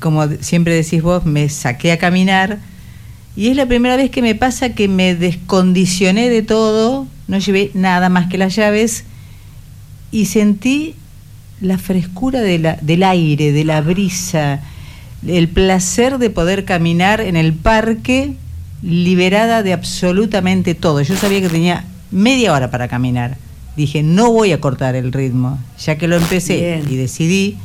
como 0.00 0.28
siempre 0.40 0.74
decís 0.74 1.02
vos, 1.02 1.24
me 1.24 1.48
saqué 1.48 1.92
a 1.92 1.98
caminar. 1.98 2.58
Y 3.36 3.48
es 3.48 3.56
la 3.56 3.66
primera 3.66 3.96
vez 3.96 4.10
que 4.10 4.22
me 4.22 4.34
pasa 4.34 4.70
que 4.70 4.86
me 4.86 5.14
descondicioné 5.14 6.28
de 6.28 6.42
todo, 6.42 7.06
no 7.26 7.38
llevé 7.38 7.70
nada 7.74 8.08
más 8.08 8.28
que 8.28 8.38
las 8.38 8.54
llaves 8.54 9.04
y 10.12 10.26
sentí 10.26 10.94
la 11.60 11.78
frescura 11.78 12.40
de 12.40 12.58
la, 12.58 12.78
del 12.80 13.02
aire, 13.02 13.50
de 13.50 13.64
la 13.64 13.80
brisa, 13.80 14.60
el 15.26 15.48
placer 15.48 16.18
de 16.18 16.30
poder 16.30 16.64
caminar 16.64 17.20
en 17.20 17.36
el 17.36 17.54
parque 17.54 18.36
liberada 18.82 19.62
de 19.62 19.72
absolutamente 19.72 20.74
todo. 20.74 21.00
Yo 21.00 21.16
sabía 21.16 21.40
que 21.40 21.48
tenía 21.48 21.84
media 22.10 22.52
hora 22.52 22.70
para 22.70 22.86
caminar. 22.86 23.36
Dije, 23.76 24.04
no 24.04 24.30
voy 24.30 24.52
a 24.52 24.60
cortar 24.60 24.94
el 24.94 25.12
ritmo, 25.12 25.58
ya 25.84 25.98
que 25.98 26.06
lo 26.06 26.16
empecé 26.16 26.82
y 26.88 26.96
decidí, 26.96 27.56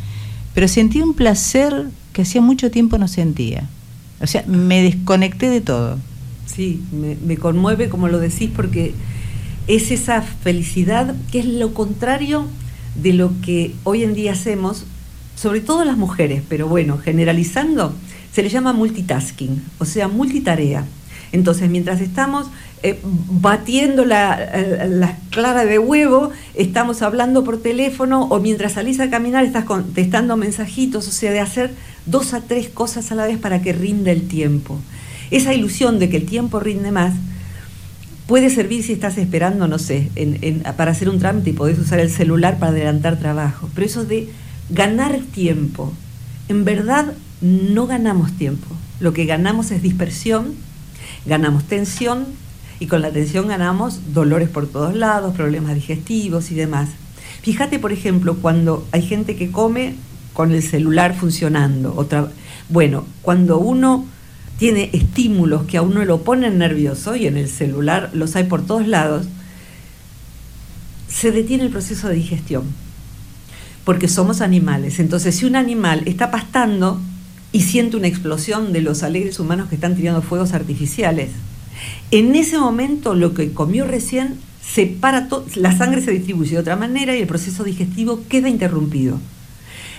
pero 0.56 0.68
sentí 0.68 1.02
un 1.02 1.14
placer 1.14 1.86
que 2.14 2.24
hacía 2.24 2.42
mucho 2.42 2.72
tiempo 2.72 2.98
no 2.98 3.08
sentía. 3.08 3.68
O 4.22 4.28
sea, 4.28 4.44
me 4.48 4.82
desconecté 4.82 5.50
de 5.50 5.62
todo. 5.62 5.98
Sí, 6.46 6.82
me, 6.92 7.38
conmueve 7.38 7.90
como 7.90 8.08
lo 8.08 8.20
decís 8.20 8.50
porque 8.54 8.94
es 9.68 9.92
esa 9.92 10.22
felicidad 10.22 11.16
que 11.32 11.40
es 11.40 11.46
lo 11.46 11.74
contrario 11.74 12.48
de 12.96 13.14
lo 13.14 13.32
que 13.42 13.76
hoy 13.84 14.04
en 14.04 14.16
día 14.16 14.32
hacemos, 14.32 14.86
sobre 15.36 15.62
todo 15.62 15.86
las 15.86 15.96
mujeres, 15.96 16.42
pero 16.50 16.68
bueno, 16.68 16.98
generalizando, 16.98 17.94
se 18.34 18.42
le 18.42 18.50
llama 18.50 18.74
multitasking, 18.74 19.62
o 19.78 19.86
sea, 19.86 20.08
multitarea. 20.08 20.86
Entonces, 21.32 21.70
mientras 21.70 22.02
estamos 22.02 22.48
eh, 22.82 23.00
batiendo 23.04 24.04
la, 24.04 24.88
la, 24.90 25.18
clara 25.30 25.66
de 25.66 25.78
huevo, 25.78 26.32
estamos 26.56 27.04
hablando 27.04 27.44
por 27.44 27.62
teléfono 27.62 28.24
o 28.24 28.40
mientras 28.40 28.74
salís 28.74 29.00
a 29.00 29.12
caminar 29.12 29.46
estás 29.46 29.66
contestando 29.66 30.36
mensajitos, 30.36 31.08
o 31.08 31.12
sea, 31.12 31.32
de 31.32 31.40
hacer 31.40 31.72
dos 32.06 32.34
a 32.34 32.42
tres 32.42 32.70
cosas 32.70 33.12
a 33.12 33.16
la 33.16 33.26
vez 33.26 33.38
para 33.38 33.62
que 33.62 33.74
rinda 33.74 34.12
el 34.12 34.28
tiempo. 34.28 34.80
Esa 35.32 35.54
ilusión 35.54 36.00
de 36.00 36.10
que 36.10 36.18
el 36.18 36.26
tiempo 36.26 36.60
rinde 36.60 36.92
más 36.92 37.14
puede 38.28 38.50
servir 38.50 38.84
si 38.84 38.94
estás 38.94 39.18
esperando, 39.18 39.68
no 39.68 39.80
sé, 39.80 40.10
para 40.78 40.92
hacer 40.92 41.10
un 41.10 41.20
trámite 41.20 41.50
y 41.50 41.54
podés 41.54 41.80
usar 41.80 42.00
el 42.00 42.12
celular 42.12 42.60
para 42.60 42.72
adelantar 42.72 43.18
trabajo, 43.18 43.70
pero 43.74 43.86
eso 43.88 44.06
de 44.06 44.30
ganar 44.70 45.20
tiempo, 45.34 45.92
en 46.48 46.64
verdad 46.64 47.14
no 47.42 47.88
ganamos 47.88 48.32
tiempo, 48.34 48.68
lo 49.00 49.14
que 49.14 49.26
ganamos 49.26 49.72
es 49.72 49.82
dispersión 49.82 50.54
ganamos 51.26 51.64
tensión 51.66 52.26
Y 52.80 52.88
con 52.88 53.02
la 53.02 53.10
atención 53.10 53.50
ganamos 53.50 54.14
dolores 54.14 54.48
por 54.48 54.66
todos 54.68 54.96
lados, 54.96 55.36
problemas 55.36 55.76
digestivos 55.76 56.50
y 56.50 56.56
demás. 56.56 56.88
Fíjate, 57.42 57.78
por 57.78 57.92
ejemplo, 57.92 58.38
cuando 58.38 58.88
hay 58.94 59.02
gente 59.02 59.36
que 59.36 59.52
come 59.52 59.96
con 60.40 60.54
el 60.54 60.64
celular 60.64 61.18
funcionando. 61.18 61.94
Otra, 61.98 62.32
bueno, 62.70 63.06
cuando 63.22 63.60
uno 63.60 64.06
tiene 64.58 64.90
estímulos 64.94 65.64
que 65.66 65.76
a 65.76 65.82
uno 65.82 66.06
lo 66.06 66.22
ponen 66.22 66.58
nervioso, 66.58 67.18
y 67.18 67.28
en 67.28 67.36
el 67.36 67.50
celular 67.50 68.12
los 68.14 68.38
hay 68.38 68.46
por 68.46 68.66
todos 68.66 68.88
lados, 68.88 69.28
se 71.10 71.34
detiene 71.34 71.66
el 71.66 71.72
proceso 71.72 72.08
de 72.08 72.16
digestión. 72.16 72.64
Porque 73.84 74.08
somos 74.08 74.40
animales. 74.40 75.02
Entonces, 75.02 75.36
si 75.36 75.44
un 75.44 75.58
animal 75.58 76.04
está 76.06 76.32
pastando 76.32 77.02
y 77.52 77.64
siente 77.64 77.98
una 77.98 78.08
explosión 78.08 78.72
de 78.72 78.80
los 78.80 79.04
alegres 79.04 79.42
humanos 79.42 79.68
que 79.68 79.76
están 79.76 79.98
tirando 79.98 80.22
fuegos 80.22 80.54
artificiales, 80.54 81.32
en 82.12 82.34
ese 82.34 82.58
momento 82.58 83.14
lo 83.14 83.34
que 83.34 83.52
comió 83.52 83.86
recién 83.86 84.38
separa 84.62 85.28
la 85.56 85.78
sangre 85.78 86.02
se 86.02 86.12
distribuye 86.12 86.52
de 86.52 86.60
otra 86.60 86.78
manera 86.78 87.14
y 87.14 87.20
el 87.20 87.28
proceso 87.28 87.66
digestivo 87.66 88.22
queda 88.30 88.48
interrumpido. 88.48 89.20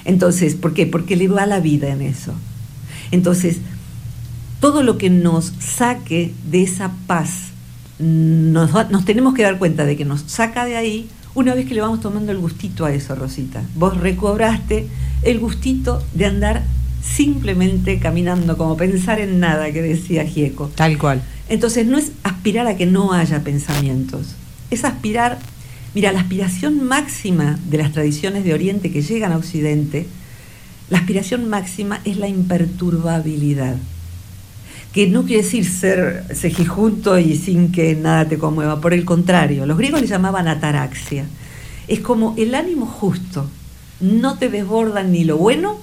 Entonces, 0.04 0.54
¿por 0.54 0.74
qué? 0.74 0.86
Porque 0.86 1.16
le 1.16 1.28
va 1.28 1.46
la 1.46 1.60
vida 1.60 1.88
en 1.88 2.02
eso. 2.02 2.32
Entonces, 3.10 3.58
todo 4.60 4.82
lo 4.82 4.98
que 4.98 5.10
nos 5.10 5.52
saque 5.58 6.32
de 6.50 6.62
esa 6.62 6.92
paz, 7.06 7.48
nos, 7.98 8.70
nos, 8.90 9.04
tenemos 9.04 9.34
que 9.34 9.42
dar 9.42 9.58
cuenta 9.58 9.84
de 9.84 9.96
que 9.96 10.04
nos 10.04 10.22
saca 10.22 10.64
de 10.64 10.76
ahí 10.76 11.08
una 11.34 11.54
vez 11.54 11.66
que 11.66 11.74
le 11.74 11.80
vamos 11.80 12.00
tomando 12.00 12.32
el 12.32 12.38
gustito 12.38 12.84
a 12.84 12.92
eso, 12.92 13.14
Rosita. 13.14 13.62
Vos 13.74 13.96
recobraste 13.96 14.86
el 15.22 15.38
gustito 15.38 16.02
de 16.14 16.26
andar 16.26 16.62
simplemente 17.02 17.98
caminando, 17.98 18.56
como 18.56 18.76
pensar 18.76 19.20
en 19.20 19.40
nada, 19.40 19.72
que 19.72 19.82
decía 19.82 20.24
Gieco. 20.24 20.70
Tal 20.74 20.98
cual. 20.98 21.22
Entonces 21.48 21.86
no 21.86 21.98
es 21.98 22.12
aspirar 22.22 22.66
a 22.66 22.76
que 22.76 22.86
no 22.86 23.12
haya 23.12 23.42
pensamientos, 23.42 24.34
es 24.70 24.84
aspirar, 24.84 25.38
mira, 25.94 26.12
la 26.12 26.20
aspiración 26.20 26.84
máxima 26.84 27.58
de 27.68 27.78
las 27.78 27.92
tradiciones 27.92 28.44
de 28.44 28.54
Oriente 28.54 28.90
que 28.90 29.02
llegan 29.02 29.32
a 29.32 29.36
Occidente, 29.36 30.06
la 30.88 30.98
aspiración 30.98 31.48
máxima 31.48 32.00
es 32.04 32.16
la 32.16 32.28
imperturbabilidad, 32.28 33.76
que 34.92 35.06
no 35.08 35.24
quiere 35.24 35.42
decir 35.42 35.64
ser 35.64 36.24
cejijunto 36.34 37.18
y 37.18 37.36
sin 37.36 37.70
que 37.70 37.94
nada 37.94 38.28
te 38.28 38.38
conmueva, 38.38 38.80
por 38.80 38.92
el 38.92 39.04
contrario, 39.04 39.66
los 39.66 39.78
griegos 39.78 40.00
le 40.00 40.06
llamaban 40.06 40.48
ataraxia, 40.48 41.26
es 41.86 42.00
como 42.00 42.34
el 42.36 42.54
ánimo 42.54 42.86
justo, 42.86 43.48
no 44.00 44.38
te 44.38 44.48
desborda 44.48 45.02
ni 45.02 45.24
lo 45.24 45.36
bueno, 45.36 45.78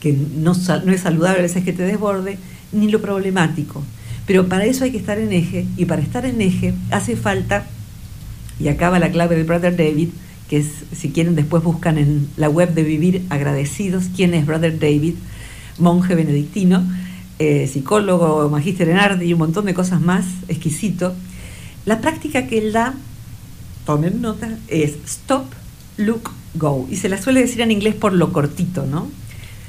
que 0.00 0.12
no, 0.12 0.54
no 0.84 0.92
es 0.92 1.00
saludable 1.00 1.40
a 1.40 1.42
veces 1.42 1.64
que 1.64 1.72
te 1.72 1.82
desborde, 1.82 2.38
ni 2.72 2.88
lo 2.90 3.00
problemático. 3.00 3.82
Pero 4.26 4.48
para 4.48 4.66
eso 4.66 4.84
hay 4.84 4.90
que 4.90 4.98
estar 4.98 5.18
en 5.18 5.32
eje 5.32 5.66
y 5.76 5.86
para 5.86 6.02
estar 6.02 6.26
en 6.26 6.40
eje 6.40 6.74
hace 6.90 7.16
falta, 7.16 7.66
y 8.60 8.68
acaba 8.68 8.98
la 8.98 9.10
clave 9.10 9.36
de 9.36 9.44
Brother 9.44 9.76
David, 9.76 10.08
que 10.48 10.58
es, 10.58 10.66
si 10.96 11.10
quieren 11.10 11.34
después 11.34 11.62
buscan 11.62 11.98
en 11.98 12.28
la 12.36 12.48
web 12.48 12.74
de 12.74 12.82
Vivir 12.82 13.22
Agradecidos, 13.28 14.04
quién 14.14 14.34
es 14.34 14.46
Brother 14.46 14.78
David, 14.78 15.14
monje 15.78 16.14
benedictino, 16.14 16.82
eh, 17.38 17.68
psicólogo, 17.72 18.48
magíster 18.48 18.88
en 18.88 18.96
arte 18.96 19.24
y 19.24 19.32
un 19.32 19.38
montón 19.38 19.66
de 19.66 19.74
cosas 19.74 20.00
más, 20.00 20.24
exquisito. 20.48 21.14
La 21.86 22.00
práctica 22.00 22.46
que 22.46 22.58
él 22.58 22.72
da, 22.72 22.94
tomen 23.86 24.20
nota, 24.20 24.58
es 24.68 24.96
stop, 25.06 25.46
look, 25.96 26.30
go. 26.54 26.88
Y 26.90 26.96
se 26.96 27.08
la 27.08 27.20
suele 27.20 27.40
decir 27.40 27.60
en 27.60 27.70
inglés 27.70 27.94
por 27.94 28.12
lo 28.12 28.32
cortito, 28.32 28.86
¿no? 28.86 29.08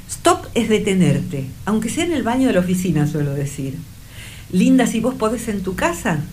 Stop 0.08 0.46
es 0.54 0.68
detenerte, 0.68 1.46
aunque 1.64 1.88
sea 1.88 2.04
en 2.04 2.12
el 2.12 2.24
baño 2.24 2.48
de 2.48 2.54
la 2.54 2.60
oficina, 2.60 3.06
suelo 3.06 3.32
decir. 3.32 3.76
Linda, 4.50 4.86
si 4.86 4.98
vos 4.98 5.14
podés 5.14 5.46
en 5.46 5.62
tu 5.62 5.76
casa, 5.76 6.24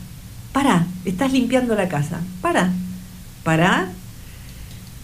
para, 0.57 0.87
estás 1.05 1.31
limpiando 1.31 1.75
la 1.75 1.87
casa, 1.87 2.19
para, 2.41 2.73
para, 3.43 3.91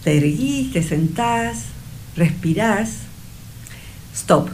te 0.02 0.16
erguís, 0.16 0.72
te 0.72 0.82
sentás, 0.82 1.66
respirás, 2.16 2.90
stop. 4.12 4.48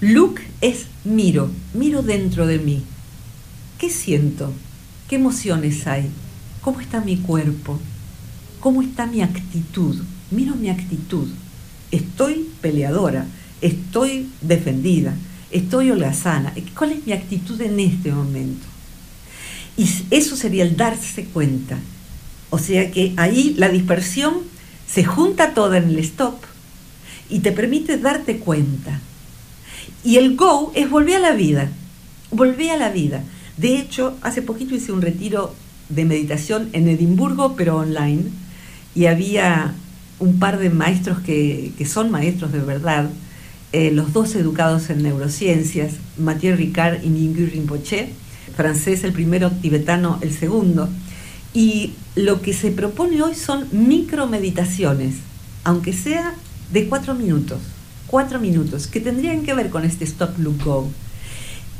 Look 0.00 0.40
es 0.62 0.86
miro, 1.04 1.50
miro 1.74 2.00
dentro 2.00 2.46
de 2.46 2.58
mí. 2.58 2.82
¿Qué 3.78 3.90
siento? 3.90 4.50
¿Qué 5.10 5.16
emociones 5.16 5.86
hay? 5.86 6.08
¿Cómo 6.62 6.80
está 6.80 7.02
mi 7.02 7.18
cuerpo? 7.18 7.78
¿Cómo 8.60 8.80
está 8.80 9.04
mi 9.04 9.20
actitud? 9.20 10.02
Miro 10.30 10.54
mi 10.54 10.70
actitud. 10.70 11.28
Estoy 11.90 12.48
peleadora, 12.62 13.26
estoy 13.60 14.30
defendida, 14.40 15.12
estoy 15.50 15.90
holgazana, 15.90 16.54
¿cuál 16.78 16.92
es 16.92 17.04
mi 17.04 17.12
actitud 17.12 17.60
en 17.60 17.78
este 17.78 18.10
momento? 18.10 18.69
Y 19.76 19.88
eso 20.10 20.36
sería 20.36 20.64
el 20.64 20.76
darse 20.76 21.24
cuenta. 21.24 21.78
O 22.50 22.58
sea 22.58 22.90
que 22.90 23.12
ahí 23.16 23.54
la 23.56 23.68
dispersión 23.68 24.34
se 24.86 25.04
junta 25.04 25.54
toda 25.54 25.78
en 25.78 25.90
el 25.90 25.98
stop 26.00 26.34
y 27.28 27.40
te 27.40 27.52
permite 27.52 27.96
darte 27.96 28.38
cuenta. 28.38 29.00
Y 30.02 30.16
el 30.16 30.36
go 30.36 30.72
es 30.74 30.90
volver 30.90 31.16
a 31.16 31.20
la 31.20 31.32
vida, 31.32 31.70
volver 32.30 32.70
a 32.72 32.76
la 32.76 32.90
vida. 32.90 33.22
De 33.56 33.76
hecho, 33.76 34.16
hace 34.22 34.42
poquito 34.42 34.74
hice 34.74 34.92
un 34.92 35.02
retiro 35.02 35.54
de 35.88 36.04
meditación 36.04 36.70
en 36.72 36.88
Edimburgo, 36.88 37.54
pero 37.56 37.76
online, 37.76 38.24
y 38.94 39.06
había 39.06 39.74
un 40.18 40.38
par 40.38 40.58
de 40.58 40.70
maestros 40.70 41.20
que, 41.20 41.72
que 41.76 41.86
son 41.86 42.10
maestros 42.10 42.52
de 42.52 42.60
verdad, 42.60 43.10
eh, 43.72 43.90
los 43.92 44.12
dos 44.12 44.34
educados 44.34 44.90
en 44.90 45.02
neurociencias, 45.02 45.94
Mathieu 46.18 46.56
Ricard 46.56 47.04
y 47.04 47.08
Mingyur 47.08 47.50
Rinpoche, 47.50 48.08
francés 48.56 49.04
el 49.04 49.12
primero, 49.12 49.50
tibetano 49.50 50.18
el 50.20 50.32
segundo. 50.32 50.88
Y 51.52 51.92
lo 52.14 52.42
que 52.42 52.52
se 52.52 52.70
propone 52.70 53.22
hoy 53.22 53.34
son 53.34 53.66
micromeditaciones, 53.72 55.16
aunque 55.64 55.92
sea 55.92 56.34
de 56.72 56.86
cuatro 56.88 57.14
minutos, 57.14 57.58
cuatro 58.06 58.38
minutos, 58.38 58.86
que 58.86 59.00
tendrían 59.00 59.42
que 59.42 59.54
ver 59.54 59.70
con 59.70 59.84
este 59.84 60.04
stop, 60.04 60.38
look, 60.38 60.62
go. 60.64 60.90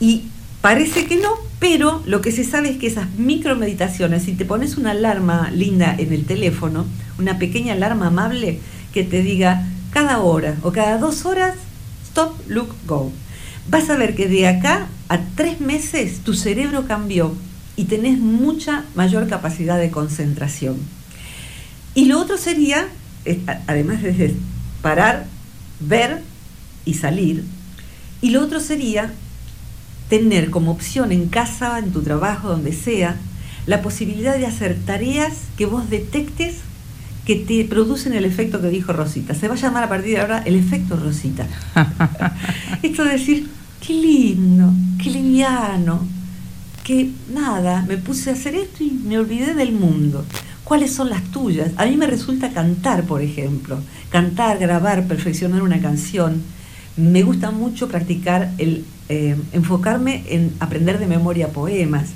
Y 0.00 0.24
parece 0.60 1.06
que 1.06 1.16
no, 1.16 1.30
pero 1.60 2.02
lo 2.06 2.20
que 2.20 2.32
se 2.32 2.44
sabe 2.44 2.70
es 2.70 2.78
que 2.78 2.88
esas 2.88 3.10
micromeditaciones, 3.16 4.24
si 4.24 4.32
te 4.32 4.44
pones 4.44 4.76
una 4.76 4.90
alarma 4.90 5.50
linda 5.50 5.94
en 5.96 6.12
el 6.12 6.24
teléfono, 6.24 6.86
una 7.18 7.38
pequeña 7.38 7.74
alarma 7.74 8.08
amable 8.08 8.58
que 8.92 9.04
te 9.04 9.22
diga 9.22 9.66
cada 9.92 10.18
hora 10.20 10.56
o 10.62 10.72
cada 10.72 10.98
dos 10.98 11.26
horas 11.26 11.54
Stop, 12.10 12.34
Look, 12.48 12.74
Go. 12.86 13.12
Vas 13.68 13.88
a 13.88 13.96
ver 13.96 14.16
que 14.16 14.26
de 14.26 14.48
acá 14.48 14.88
a 15.10 15.18
tres 15.34 15.60
meses 15.60 16.20
tu 16.20 16.34
cerebro 16.34 16.86
cambió 16.86 17.34
y 17.74 17.84
tenés 17.84 18.18
mucha 18.18 18.84
mayor 18.94 19.28
capacidad 19.28 19.76
de 19.76 19.90
concentración. 19.90 20.76
Y 21.96 22.04
lo 22.04 22.20
otro 22.20 22.38
sería, 22.38 22.86
además 23.66 24.02
de 24.02 24.36
parar, 24.82 25.26
ver 25.80 26.22
y 26.84 26.94
salir, 26.94 27.42
y 28.22 28.30
lo 28.30 28.40
otro 28.40 28.60
sería 28.60 29.12
tener 30.08 30.50
como 30.50 30.70
opción 30.70 31.10
en 31.10 31.28
casa, 31.28 31.80
en 31.80 31.90
tu 31.90 32.02
trabajo, 32.02 32.48
donde 32.48 32.72
sea, 32.72 33.16
la 33.66 33.82
posibilidad 33.82 34.38
de 34.38 34.46
hacer 34.46 34.78
tareas 34.86 35.32
que 35.58 35.66
vos 35.66 35.90
detectes 35.90 36.58
que 37.26 37.34
te 37.34 37.64
producen 37.64 38.12
el 38.12 38.24
efecto 38.24 38.60
que 38.60 38.68
dijo 38.68 38.92
Rosita. 38.92 39.34
Se 39.34 39.48
va 39.48 39.54
a 39.54 39.58
llamar 39.58 39.82
a 39.82 39.88
partir 39.88 40.14
de 40.14 40.20
ahora 40.20 40.42
el 40.46 40.54
efecto 40.54 40.96
Rosita. 40.96 41.48
Esto 42.82 43.04
de 43.04 43.10
decir, 43.10 43.50
qué 43.84 43.92
lindo, 43.94 44.72
qué 45.02 45.10
liviano, 45.10 46.00
que 46.84 47.10
nada, 47.32 47.84
me 47.88 47.96
puse 47.96 48.30
a 48.30 48.34
hacer 48.34 48.54
esto 48.54 48.84
y 48.84 48.90
me 48.90 49.18
olvidé 49.18 49.54
del 49.54 49.72
mundo. 49.72 50.24
¿Cuáles 50.64 50.92
son 50.92 51.10
las 51.10 51.24
tuyas? 51.24 51.72
A 51.76 51.86
mí 51.86 51.96
me 51.96 52.06
resulta 52.06 52.50
cantar, 52.50 53.04
por 53.04 53.22
ejemplo. 53.22 53.80
Cantar, 54.10 54.58
grabar, 54.58 55.06
perfeccionar 55.06 55.62
una 55.62 55.80
canción. 55.80 56.42
Me 56.96 57.22
gusta 57.22 57.50
mucho 57.50 57.88
practicar 57.88 58.52
el 58.58 58.84
eh, 59.08 59.36
enfocarme 59.52 60.22
en 60.28 60.52
aprender 60.60 61.00
de 61.00 61.08
memoria 61.08 61.48
poemas. 61.48 62.10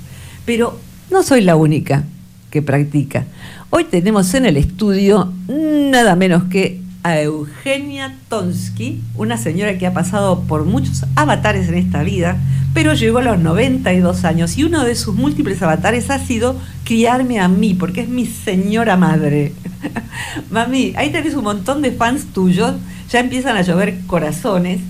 Pero 0.45 0.79
no 1.11 1.23
soy 1.23 1.41
la 1.41 1.57
única 1.57 2.05
que 2.49 2.61
practica. 2.61 3.25
Hoy 3.69 3.83
tenemos 3.83 4.33
en 4.33 4.45
el 4.45 4.55
estudio 4.55 5.33
nada 5.47 6.15
menos 6.15 6.45
que 6.45 6.84
a 7.05 7.21
Eugenia 7.21 8.17
Tonsky, 8.29 8.99
una 9.13 9.37
señora 9.37 9.77
que 9.77 9.85
ha 9.85 9.93
pasado 9.93 10.41
por 10.41 10.65
muchos 10.65 11.05
avatares 11.15 11.67
en 11.67 11.75
esta 11.75 12.01
vida, 12.01 12.37
pero 12.73 12.95
llegó 12.95 13.19
a 13.19 13.21
los 13.21 13.37
92 13.37 14.25
años 14.25 14.57
y 14.57 14.63
uno 14.63 14.83
de 14.83 14.95
sus 14.95 15.13
múltiples 15.13 15.61
avatares 15.61 16.09
ha 16.09 16.17
sido 16.17 16.55
criarme 16.83 17.39
a 17.39 17.47
mí, 17.47 17.75
porque 17.75 18.01
es 18.01 18.09
mi 18.09 18.25
señora 18.25 18.97
madre. 18.97 19.53
Mami, 20.49 20.93
ahí 20.97 21.11
tenés 21.11 21.35
un 21.35 21.43
montón 21.43 21.83
de 21.83 21.91
fans 21.91 22.25
tuyos, 22.33 22.73
ya 23.11 23.19
empiezan 23.19 23.55
a 23.55 23.61
llover 23.61 23.99
corazones, 24.07 24.81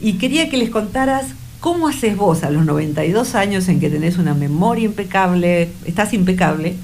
y 0.00 0.18
quería 0.18 0.48
que 0.48 0.58
les 0.58 0.70
contaras 0.70 1.26
cómo 1.58 1.88
haces 1.88 2.16
vos 2.16 2.44
a 2.44 2.50
los 2.50 2.64
92 2.64 3.34
años 3.34 3.66
en 3.66 3.80
que 3.80 3.90
tenés 3.90 4.18
una 4.18 4.34
memoria 4.34 4.84
impecable, 4.84 5.70
estás 5.84 6.14
impecable, 6.14 6.76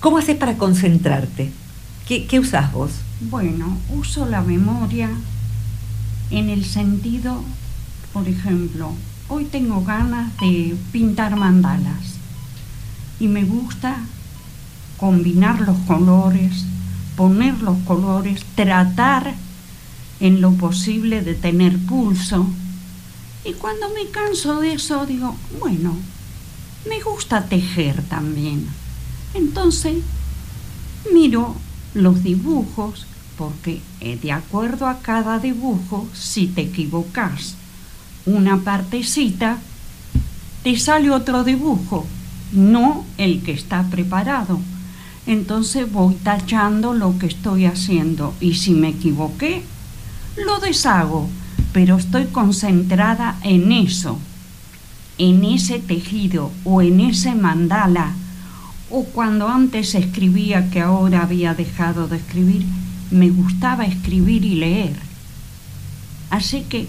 ¿Cómo 0.00 0.18
haces 0.18 0.34
para 0.34 0.58
concentrarte? 0.58 1.52
¿Qué, 2.08 2.26
¿Qué 2.26 2.40
vos? 2.72 2.90
Bueno, 3.30 3.78
uso 3.94 4.26
la 4.26 4.42
memoria 4.42 5.08
en 6.30 6.48
el 6.48 6.64
sentido, 6.64 7.42
por 8.12 8.26
ejemplo, 8.26 8.92
hoy 9.28 9.44
tengo 9.44 9.84
ganas 9.84 10.36
de 10.38 10.76
pintar 10.90 11.36
mandalas. 11.36 12.18
y 13.20 13.28
me 13.28 13.44
gusta 13.44 13.98
combinar 14.96 15.60
los 15.60 15.78
colores, 15.86 16.64
poner 17.16 17.62
los 17.62 17.78
colores, 17.86 18.44
tratar 18.56 19.34
en 20.18 20.40
lo 20.40 20.52
posible 20.54 21.22
de 21.22 21.34
tener 21.34 21.78
pulso. 21.86 22.46
Y 23.44 23.52
cuando 23.52 23.88
me 23.90 24.10
canso 24.10 24.60
de 24.60 24.72
eso, 24.72 25.06
digo, 25.06 25.36
bueno, 25.60 25.94
me 26.88 27.00
gusta 27.00 27.44
tejer 27.44 28.02
también. 28.02 28.66
Entonces, 29.34 29.98
miro 31.12 31.54
los 31.94 32.24
dibujos, 32.24 33.06
porque 33.36 33.80
eh, 34.00 34.18
de 34.20 34.32
acuerdo 34.32 34.86
a 34.86 35.00
cada 35.00 35.38
dibujo, 35.38 36.08
si 36.14 36.46
te 36.46 36.62
equivocas 36.62 37.56
una 38.26 38.58
partecita, 38.58 39.58
te 40.62 40.78
sale 40.78 41.10
otro 41.10 41.44
dibujo, 41.44 42.06
no 42.52 43.04
el 43.18 43.42
que 43.42 43.52
está 43.52 43.82
preparado. 43.84 44.60
Entonces 45.26 45.90
voy 45.90 46.14
tachando 46.14 46.94
lo 46.94 47.18
que 47.18 47.26
estoy 47.26 47.66
haciendo 47.66 48.34
y 48.40 48.54
si 48.54 48.72
me 48.72 48.88
equivoqué, 48.88 49.62
lo 50.44 50.58
deshago, 50.58 51.28
pero 51.72 51.96
estoy 51.96 52.26
concentrada 52.26 53.38
en 53.42 53.72
eso, 53.72 54.18
en 55.18 55.44
ese 55.44 55.78
tejido 55.78 56.50
o 56.64 56.82
en 56.82 57.00
ese 57.00 57.34
mandala, 57.34 58.12
o 58.90 59.04
cuando 59.04 59.48
antes 59.48 59.94
escribía 59.94 60.70
que 60.70 60.80
ahora 60.80 61.22
había 61.22 61.54
dejado 61.54 62.08
de 62.08 62.16
escribir, 62.16 62.64
me 63.12 63.30
gustaba 63.30 63.84
escribir 63.84 64.44
y 64.44 64.56
leer. 64.56 64.96
Así 66.30 66.62
que 66.62 66.88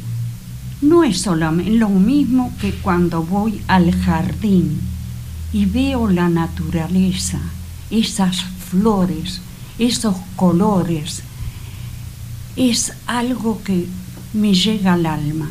no 0.81 1.03
es 1.03 1.21
solamente 1.21 1.71
lo 1.71 1.89
mismo 1.89 2.53
que 2.59 2.71
cuando 2.71 3.23
voy 3.23 3.61
al 3.67 3.93
jardín 3.93 4.79
y 5.51 5.65
veo 5.65 6.09
la 6.09 6.29
naturaleza, 6.29 7.39
esas 7.89 8.43
flores, 8.43 9.41
esos 9.77 10.15
colores, 10.35 11.23
es 12.55 12.93
algo 13.05 13.61
que 13.63 13.87
me 14.33 14.53
llega 14.53 14.93
al 14.93 15.05
alma. 15.05 15.49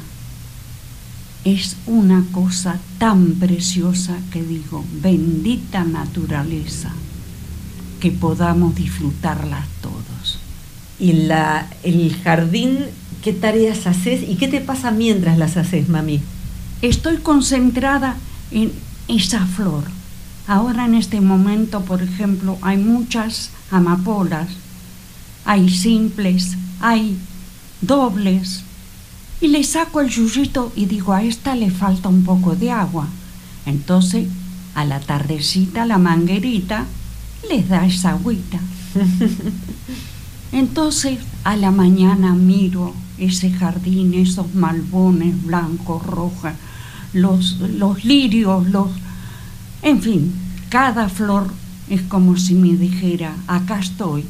Es 1.44 1.76
una 1.86 2.24
cosa 2.30 2.78
tan 2.98 3.32
preciosa 3.34 4.16
que 4.30 4.42
digo, 4.42 4.84
bendita 5.00 5.84
naturaleza, 5.84 6.92
que 8.00 8.10
podamos 8.10 8.74
disfrutarla 8.74 9.64
todos. 9.80 10.41
¿Y 11.02 11.14
la, 11.14 11.66
el 11.82 12.16
jardín, 12.22 12.78
qué 13.24 13.32
tareas 13.32 13.88
haces 13.88 14.22
y 14.22 14.36
qué 14.36 14.46
te 14.46 14.60
pasa 14.60 14.92
mientras 14.92 15.36
las 15.36 15.56
haces, 15.56 15.88
mami? 15.88 16.20
Estoy 16.80 17.16
concentrada 17.16 18.14
en 18.52 18.70
esa 19.08 19.44
flor. 19.44 19.82
Ahora 20.46 20.84
en 20.84 20.94
este 20.94 21.20
momento, 21.20 21.80
por 21.80 22.04
ejemplo, 22.04 22.56
hay 22.62 22.76
muchas 22.76 23.50
amapolas, 23.72 24.46
hay 25.44 25.70
simples, 25.70 26.56
hay 26.78 27.16
dobles. 27.80 28.62
Y 29.40 29.48
le 29.48 29.64
saco 29.64 30.02
el 30.02 30.08
yuyito 30.08 30.72
y 30.76 30.86
digo, 30.86 31.14
a 31.14 31.24
esta 31.24 31.56
le 31.56 31.72
falta 31.72 32.08
un 32.08 32.22
poco 32.22 32.54
de 32.54 32.70
agua. 32.70 33.08
Entonces, 33.66 34.28
a 34.76 34.84
la 34.84 35.00
tardecita, 35.00 35.84
la 35.84 35.98
manguerita 35.98 36.86
les 37.50 37.68
da 37.68 37.86
esa 37.86 38.10
agüita. 38.10 38.60
Entonces, 40.52 41.18
a 41.44 41.56
la 41.56 41.70
mañana 41.70 42.34
miro 42.34 42.94
ese 43.18 43.50
jardín, 43.50 44.14
esos 44.14 44.54
malbones 44.54 45.42
blancos, 45.44 46.04
rojos, 46.04 46.52
los, 47.12 47.58
los 47.60 48.04
lirios, 48.04 48.68
los... 48.68 48.88
En 49.82 50.00
fin, 50.02 50.32
cada 50.68 51.08
flor 51.08 51.46
es 51.88 52.02
como 52.02 52.36
si 52.36 52.54
me 52.54 52.76
dijera, 52.76 53.34
acá 53.46 53.78
estoy, 53.78 54.24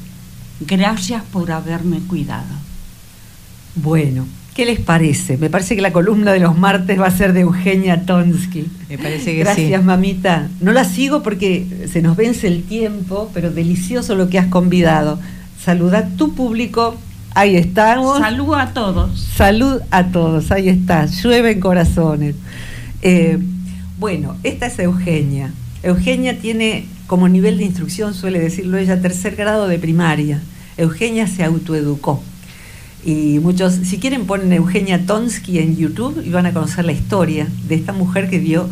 gracias 0.61 1.22
por 1.24 1.50
haberme 1.50 1.98
cuidado. 2.00 2.54
Bueno, 3.74 4.26
¿qué 4.54 4.66
les 4.66 4.80
parece? 4.80 5.37
Me 5.38 5.50
parece 5.50 5.74
que 5.74 5.82
la 5.82 5.92
columna 5.92 6.32
de 6.32 6.40
los 6.40 6.58
martes 6.58 7.00
va 7.00 7.06
a 7.06 7.16
ser 7.16 7.32
de 7.32 7.40
Eugenia 7.40 8.04
Tonsky. 8.04 8.66
Me 8.88 8.98
parece 8.98 9.32
que 9.32 9.38
Gracias, 9.38 9.82
mamita. 9.82 10.48
No 10.61 10.72
la 10.72 10.85
sigo 10.85 11.22
porque 11.22 11.88
se 11.90 12.02
nos 12.02 12.16
vence 12.16 12.48
el 12.48 12.62
tiempo, 12.64 13.30
pero 13.32 13.50
delicioso 13.50 14.14
lo 14.14 14.28
que 14.28 14.38
has 14.38 14.48
convidado. 14.48 15.18
Saluda 15.64 15.98
a 15.98 16.09
tu 16.09 16.35
público. 16.35 16.96
Ahí 17.35 17.55
estamos. 17.55 18.18
Salud 18.18 18.55
a 18.55 18.75
todos. 18.75 19.20
Salud 19.20 19.81
a 19.92 20.09
todos. 20.09 20.51
Ahí 20.51 20.68
está. 20.68 21.07
Llueven 21.07 21.61
corazones. 21.61 22.35
Eh, 23.01 23.38
bueno, 24.01 24.37
esta 24.42 24.66
es 24.66 24.79
Eugenia. 24.81 25.53
Eugenia 25.85 26.37
tiene 26.40 26.87
como 27.07 27.29
nivel 27.29 27.59
de 27.59 27.64
instrucción, 27.64 28.12
suele 28.14 28.40
decirlo 28.40 28.77
ella, 28.77 29.01
tercer 29.01 29.37
grado 29.37 29.68
de 29.68 29.79
primaria. 29.79 30.40
Eugenia 30.77 31.29
se 31.29 31.44
autoeducó. 31.44 32.20
Y 33.05 33.38
muchos, 33.38 33.75
si 33.75 33.98
quieren, 33.98 34.27
ponen 34.27 34.53
Eugenia 34.53 35.07
Tonsky 35.07 35.59
en 35.59 35.77
YouTube 35.77 36.22
y 36.25 36.31
van 36.31 36.46
a 36.46 36.53
conocer 36.53 36.85
la 36.85 36.92
historia 36.92 37.46
de 37.68 37.77
esta 37.77 37.92
mujer 37.92 38.29
que 38.29 38.40
dio 38.40 38.68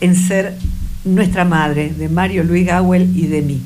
en 0.00 0.14
ser 0.14 0.56
nuestra 1.04 1.44
madre, 1.44 1.90
de 1.90 2.08
Mario 2.08 2.44
Luis 2.44 2.66
Gawel 2.66 3.14
y 3.14 3.26
de 3.26 3.42
mí, 3.42 3.60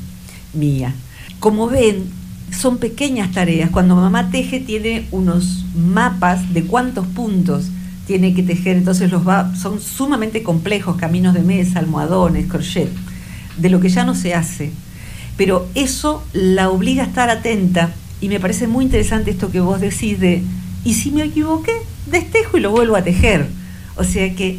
mía. 0.55 0.93
Como 1.39 1.69
ven, 1.69 2.24
son 2.59 2.79
pequeñas 2.79 3.33
tareas. 3.33 3.71
Cuando 3.71 3.97
mamá 3.97 4.31
teje 4.31 4.61
tiene 4.61 5.07
unos 5.11 5.64
mapas 5.75 6.53
de 6.53 6.64
cuántos 6.64 7.07
puntos 7.07 7.67
tiene 8.07 8.35
que 8.35 8.43
tejer, 8.43 8.77
entonces 8.77 9.11
los 9.11 9.27
va, 9.27 9.55
son 9.57 9.81
sumamente 9.81 10.43
complejos, 10.43 10.97
caminos 10.97 11.35
de 11.35 11.43
mesa, 11.43 11.79
almohadones, 11.79 12.47
crochet, 12.47 12.90
de 13.57 13.71
lo 13.71 13.81
que 13.81 13.88
ya 13.88 14.05
no 14.05 14.14
se 14.14 14.35
hace. 14.35 14.73
Pero 15.37 15.69
eso 15.75 16.23
la 16.33 16.71
obliga 16.71 17.03
a 17.03 17.07
estar 17.07 17.31
atenta 17.31 17.93
y 18.21 18.29
me 18.29 18.40
parece 18.40 18.67
muy 18.67 18.85
interesante 18.85 19.31
esto 19.31 19.51
que 19.51 19.61
vos 19.61 19.81
decís 19.81 20.21
de, 20.21 20.43
¿y 20.85 20.95
si 20.95 21.11
me 21.11 21.25
equivoqué? 21.25 21.73
Destejo 22.07 22.59
y 22.59 22.61
lo 22.61 22.71
vuelvo 22.71 22.97
a 22.97 23.03
tejer. 23.03 23.47
O 23.97 24.05
sea 24.05 24.35
que 24.35 24.59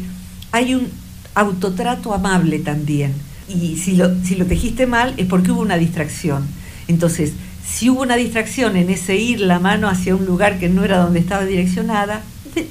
hay 0.52 0.74
un 0.74 0.88
autotrato 1.34 2.12
amable 2.12 2.58
también. 2.58 3.12
Y 3.48 3.76
si 3.76 3.96
lo, 3.96 4.12
si 4.24 4.34
lo 4.34 4.46
tejiste 4.46 4.86
mal 4.86 5.14
es 5.16 5.26
porque 5.26 5.52
hubo 5.52 5.62
una 5.62 5.76
distracción. 5.76 6.46
Entonces, 6.88 7.32
si 7.68 7.90
hubo 7.90 8.02
una 8.02 8.16
distracción 8.16 8.76
en 8.76 8.90
ese 8.90 9.16
ir 9.16 9.40
la 9.40 9.58
mano 9.58 9.88
hacia 9.88 10.14
un 10.14 10.24
lugar 10.24 10.58
que 10.58 10.68
no 10.68 10.84
era 10.84 10.98
donde 10.98 11.20
estaba 11.20 11.44
direccionada, 11.44 12.22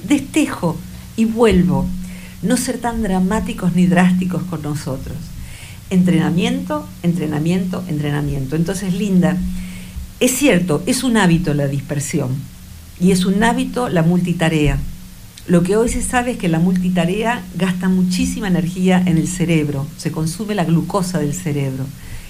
destejo 0.08 0.76
y 1.16 1.26
vuelvo. 1.26 1.86
No 2.42 2.56
ser 2.56 2.78
tan 2.78 3.02
dramáticos 3.02 3.74
ni 3.74 3.86
drásticos 3.86 4.42
con 4.44 4.62
nosotros. 4.62 5.16
Entrenamiento, 5.90 6.86
entrenamiento, 7.02 7.84
entrenamiento. 7.88 8.56
Entonces, 8.56 8.94
Linda, 8.94 9.36
es 10.18 10.32
cierto, 10.32 10.82
es 10.86 11.04
un 11.04 11.16
hábito 11.16 11.54
la 11.54 11.68
dispersión 11.68 12.30
y 12.98 13.12
es 13.12 13.24
un 13.24 13.42
hábito 13.44 13.88
la 13.88 14.02
multitarea. 14.02 14.78
Lo 15.46 15.62
que 15.62 15.76
hoy 15.76 15.88
se 15.88 16.02
sabe 16.02 16.32
es 16.32 16.38
que 16.38 16.48
la 16.48 16.58
multitarea 16.58 17.42
gasta 17.54 17.88
muchísima 17.88 18.48
energía 18.48 19.00
en 19.06 19.16
el 19.16 19.28
cerebro, 19.28 19.86
se 19.96 20.10
consume 20.10 20.56
la 20.56 20.64
glucosa 20.64 21.20
del 21.20 21.34
cerebro. 21.34 21.84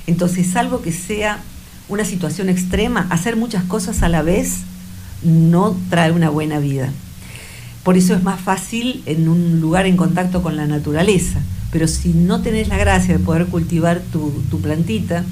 Entonces, 0.06 0.48
salvo 0.48 0.82
que 0.82 0.92
sea 0.92 1.40
una 1.88 2.04
situación 2.04 2.48
extrema, 2.48 3.06
hacer 3.10 3.36
muchas 3.36 3.64
cosas 3.64 4.02
a 4.02 4.08
la 4.08 4.22
vez 4.22 4.58
no 5.22 5.76
trae 5.90 6.12
una 6.12 6.30
buena 6.30 6.58
vida. 6.58 6.90
Por 7.84 7.96
eso 7.96 8.14
es 8.14 8.22
más 8.22 8.40
fácil 8.40 9.02
en 9.06 9.28
un 9.28 9.60
lugar 9.60 9.86
en 9.86 9.96
contacto 9.96 10.42
con 10.42 10.56
la 10.56 10.66
naturaleza. 10.66 11.40
Pero 11.70 11.86
si 11.86 12.10
no 12.10 12.42
tenés 12.42 12.68
la 12.68 12.78
gracia 12.78 13.16
de 13.16 13.24
poder 13.24 13.46
cultivar 13.46 14.00
tu, 14.12 14.30
tu 14.50 14.60
plantita, 14.60 15.24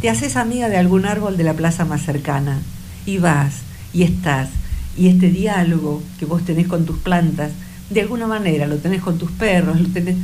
te 0.00 0.10
haces 0.10 0.36
amiga 0.36 0.68
de 0.68 0.76
algún 0.76 1.06
árbol 1.06 1.36
de 1.36 1.44
la 1.44 1.54
plaza 1.54 1.84
más 1.84 2.02
cercana 2.02 2.60
y 3.06 3.18
vas 3.18 3.54
y 3.92 4.02
estás. 4.02 4.48
Y 4.96 5.08
este 5.08 5.30
diálogo 5.30 6.02
que 6.18 6.26
vos 6.26 6.44
tenés 6.44 6.68
con 6.68 6.86
tus 6.86 6.98
plantas, 6.98 7.50
de 7.90 8.00
alguna 8.00 8.26
manera 8.26 8.66
lo 8.66 8.76
tenés 8.76 9.02
con 9.02 9.18
tus 9.18 9.30
perros, 9.32 9.80
lo 9.80 9.88
tenés... 9.88 10.16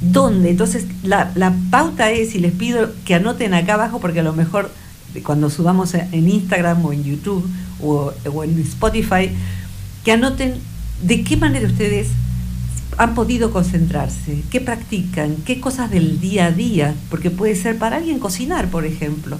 ¿Dónde? 0.00 0.50
Entonces 0.50 0.84
la, 1.02 1.32
la 1.34 1.54
pauta 1.70 2.10
es, 2.10 2.34
y 2.34 2.38
les 2.38 2.52
pido 2.52 2.90
que 3.04 3.14
anoten 3.14 3.54
acá 3.54 3.74
abajo, 3.74 3.98
porque 3.98 4.20
a 4.20 4.22
lo 4.22 4.34
mejor 4.34 4.70
cuando 5.22 5.50
subamos 5.50 5.94
en 5.94 6.28
Instagram 6.28 6.84
o 6.84 6.92
en 6.92 7.04
YouTube 7.04 7.48
o, 7.82 8.12
o 8.32 8.44
en 8.44 8.58
Spotify, 8.60 9.30
que 10.04 10.12
anoten 10.12 10.54
de 11.02 11.22
qué 11.22 11.36
manera 11.36 11.66
ustedes 11.66 12.08
han 12.98 13.14
podido 13.14 13.50
concentrarse, 13.50 14.42
qué 14.50 14.60
practican, 14.60 15.36
qué 15.44 15.60
cosas 15.60 15.90
del 15.90 16.20
día 16.20 16.46
a 16.46 16.50
día, 16.50 16.94
porque 17.10 17.30
puede 17.30 17.54
ser 17.54 17.78
para 17.78 17.96
alguien 17.96 18.18
cocinar, 18.18 18.70
por 18.70 18.86
ejemplo. 18.86 19.38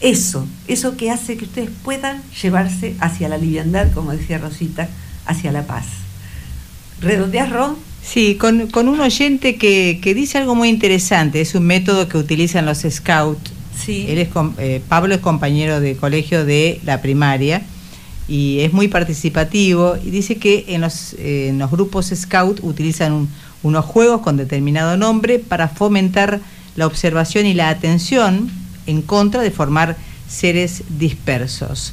Eso, 0.00 0.46
eso 0.66 0.96
que 0.96 1.10
hace 1.10 1.36
que 1.36 1.44
ustedes 1.44 1.70
puedan 1.84 2.22
llevarse 2.42 2.96
hacia 3.00 3.28
la 3.28 3.38
liviandad, 3.38 3.92
como 3.92 4.12
decía 4.12 4.38
Rosita, 4.38 4.88
hacia 5.24 5.52
la 5.52 5.66
paz. 5.66 5.86
¿Redondeas, 7.00 7.50
Ron? 7.50 7.76
Sí, 8.02 8.36
con, 8.36 8.68
con 8.68 8.88
un 8.88 9.00
oyente 9.00 9.56
que, 9.56 9.98
que, 10.02 10.14
dice 10.14 10.38
algo 10.38 10.54
muy 10.54 10.68
interesante, 10.68 11.40
es 11.40 11.54
un 11.54 11.64
método 11.64 12.08
que 12.08 12.18
utilizan 12.18 12.66
los 12.66 12.84
scouts. 12.88 13.52
Él 13.86 14.18
es, 14.18 14.28
eh, 14.58 14.80
Pablo 14.88 15.14
es 15.14 15.20
compañero 15.20 15.80
de 15.80 15.96
colegio 15.96 16.44
de 16.44 16.80
la 16.84 17.00
primaria 17.02 17.62
y 18.28 18.60
es 18.60 18.72
muy 18.72 18.88
participativo 18.88 19.96
y 20.02 20.10
dice 20.10 20.36
que 20.36 20.64
en 20.68 20.80
los, 20.80 21.14
eh, 21.14 21.48
en 21.48 21.58
los 21.58 21.70
grupos 21.70 22.12
scout 22.14 22.60
utilizan 22.62 23.12
un, 23.12 23.28
unos 23.62 23.84
juegos 23.84 24.20
con 24.20 24.36
determinado 24.36 24.96
nombre 24.96 25.38
para 25.38 25.68
fomentar 25.68 26.40
la 26.76 26.86
observación 26.86 27.46
y 27.46 27.54
la 27.54 27.68
atención 27.68 28.50
en 28.86 29.02
contra 29.02 29.42
de 29.42 29.50
formar 29.50 29.96
seres 30.28 30.84
dispersos. 30.98 31.92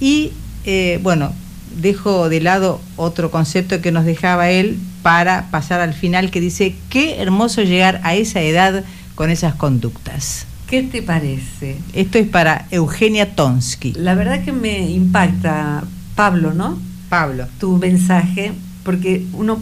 Y 0.00 0.32
eh, 0.64 0.98
bueno, 1.02 1.32
dejo 1.80 2.28
de 2.28 2.40
lado 2.40 2.80
otro 2.96 3.30
concepto 3.30 3.80
que 3.80 3.92
nos 3.92 4.04
dejaba 4.04 4.50
él 4.50 4.78
para 5.02 5.50
pasar 5.50 5.80
al 5.80 5.94
final 5.94 6.30
que 6.30 6.40
dice, 6.40 6.74
qué 6.90 7.20
hermoso 7.20 7.62
llegar 7.62 8.00
a 8.04 8.14
esa 8.14 8.40
edad 8.40 8.84
con 9.14 9.30
esas 9.30 9.54
conductas. 9.54 10.47
¿Qué 10.68 10.82
te 10.82 11.00
parece? 11.00 11.78
Esto 11.94 12.18
es 12.18 12.28
para 12.28 12.66
Eugenia 12.70 13.34
Tonsky. 13.34 13.94
La 13.94 14.14
verdad 14.14 14.44
que 14.44 14.52
me 14.52 14.90
impacta, 14.90 15.82
Pablo, 16.14 16.52
¿no? 16.52 16.78
Pablo. 17.08 17.46
Tu 17.58 17.78
mensaje, 17.78 18.52
porque 18.84 19.24
uno, 19.32 19.60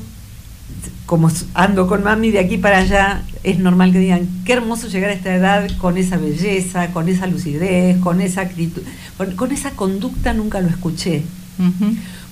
como 1.06 1.30
ando 1.54 1.86
con 1.86 2.02
mami 2.02 2.32
de 2.32 2.40
aquí 2.40 2.58
para 2.58 2.78
allá, 2.78 3.22
es 3.44 3.60
normal 3.60 3.92
que 3.92 4.00
digan, 4.00 4.26
qué 4.44 4.54
hermoso 4.54 4.88
llegar 4.88 5.10
a 5.10 5.12
esta 5.12 5.32
edad 5.32 5.70
con 5.78 5.96
esa 5.96 6.16
belleza, 6.16 6.88
con 6.90 7.08
esa 7.08 7.28
lucidez, 7.28 7.98
con 7.98 8.20
esa 8.20 8.40
actitud, 8.40 8.82
con, 9.36 9.52
esa 9.52 9.70
conducta 9.70 10.34
nunca 10.34 10.60
lo 10.60 10.68
escuché. 10.68 11.22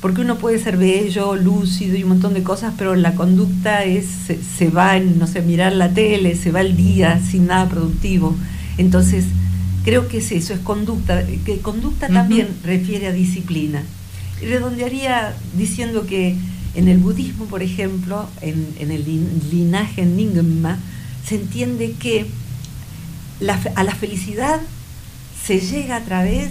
Porque 0.00 0.20
uno 0.20 0.37
puede 0.37 0.58
ser 0.58 0.78
bello, 0.78 1.37
lúcido 1.37 1.96
y 1.96 2.02
un 2.02 2.08
montón 2.08 2.34
de 2.34 2.42
cosas, 2.42 2.74
pero 2.76 2.96
la 2.96 3.14
conducta 3.14 3.84
es, 3.84 4.06
se, 4.58 4.68
va 4.68 4.96
en, 4.96 5.18
no 5.20 5.28
sé, 5.28 5.42
mirar 5.42 5.72
la 5.72 5.90
tele, 5.90 6.34
se 6.34 6.50
va 6.50 6.60
el 6.60 6.76
día 6.76 7.20
sin 7.24 7.46
nada 7.46 7.68
productivo. 7.68 8.37
Entonces, 8.78 9.24
creo 9.84 10.08
que 10.08 10.18
es 10.18 10.32
eso, 10.32 10.54
es 10.54 10.60
conducta, 10.60 11.24
que 11.44 11.58
conducta 11.58 12.08
también 12.08 12.48
refiere 12.62 13.06
a 13.06 13.12
disciplina. 13.12 13.82
Y 14.42 14.46
redondearía 14.46 15.34
diciendo 15.56 16.06
que 16.06 16.37
en 16.74 16.88
el 16.88 16.98
budismo, 16.98 17.44
por 17.46 17.62
ejemplo, 17.62 18.28
en, 18.40 18.74
el 18.78 19.04
linaje 19.50 20.04
Nyingma, 20.04 20.78
se 21.26 21.37
entiende 21.37 21.92
que 21.92 22.26
a 23.76 23.84
la 23.84 23.94
felicidad 23.94 24.60
se 25.44 25.60
llega 25.60 25.96
a 25.96 26.04
través 26.04 26.50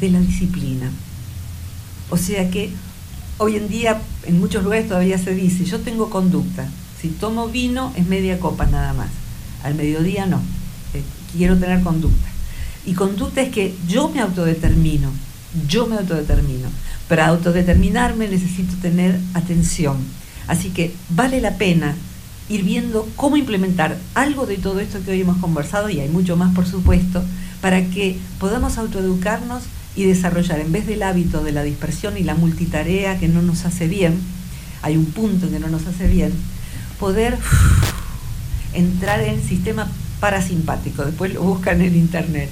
de 0.00 0.10
la 0.10 0.20
disciplina. 0.20 0.90
O 2.10 2.16
sea 2.16 2.50
que 2.50 2.70
hoy 3.38 3.56
en 3.56 3.68
día 3.68 4.00
en 4.26 4.38
muchos 4.38 4.62
lugares 4.62 4.88
todavía 4.88 5.18
se 5.18 5.34
dice, 5.34 5.64
yo 5.64 5.80
tengo 5.80 6.10
conducta, 6.10 6.68
si 7.00 7.08
tomo 7.08 7.48
vino 7.48 7.92
es 7.96 8.06
media 8.06 8.38
copa 8.38 8.66
nada 8.66 8.92
más, 8.92 9.08
al 9.64 9.74
mediodía 9.74 10.26
no, 10.26 10.40
quiero 11.36 11.56
tener 11.56 11.82
conducta. 11.82 12.28
Y 12.84 12.94
conducta 12.94 13.42
es 13.42 13.50
que 13.50 13.74
yo 13.88 14.08
me 14.08 14.20
autodetermino, 14.20 15.10
yo 15.68 15.86
me 15.86 15.96
autodetermino. 15.96 16.68
Para 17.08 17.28
autodeterminarme 17.28 18.28
necesito 18.28 18.74
tener 18.80 19.18
atención. 19.34 19.96
Así 20.48 20.70
que 20.70 20.94
vale 21.10 21.40
la 21.40 21.56
pena 21.56 21.94
ir 22.48 22.64
viendo 22.64 23.08
cómo 23.16 23.36
implementar 23.36 23.96
algo 24.14 24.46
de 24.46 24.58
todo 24.58 24.80
esto 24.80 25.02
que 25.04 25.12
hoy 25.12 25.20
hemos 25.20 25.38
conversado, 25.38 25.88
y 25.88 26.00
hay 26.00 26.08
mucho 26.08 26.36
más 26.36 26.54
por 26.54 26.66
supuesto, 26.66 27.22
para 27.60 27.84
que 27.84 28.18
podamos 28.38 28.78
autoeducarnos 28.78 29.62
y 29.94 30.04
desarrollar, 30.04 30.60
en 30.60 30.72
vez 30.72 30.86
del 30.86 31.02
hábito 31.02 31.44
de 31.44 31.52
la 31.52 31.62
dispersión 31.62 32.16
y 32.16 32.24
la 32.24 32.34
multitarea 32.34 33.18
que 33.18 33.28
no 33.28 33.42
nos 33.42 33.64
hace 33.64 33.88
bien, 33.88 34.18
hay 34.82 34.96
un 34.96 35.06
punto 35.06 35.50
que 35.50 35.60
no 35.60 35.68
nos 35.68 35.86
hace 35.86 36.08
bien, 36.08 36.32
poder 36.98 37.38
entrar 38.74 39.20
en 39.20 39.34
el 39.34 39.42
sistema 39.42 39.90
parasimpático. 40.20 41.04
Después 41.04 41.34
lo 41.34 41.42
buscan 41.42 41.80
en 41.82 41.96
internet. 41.96 42.48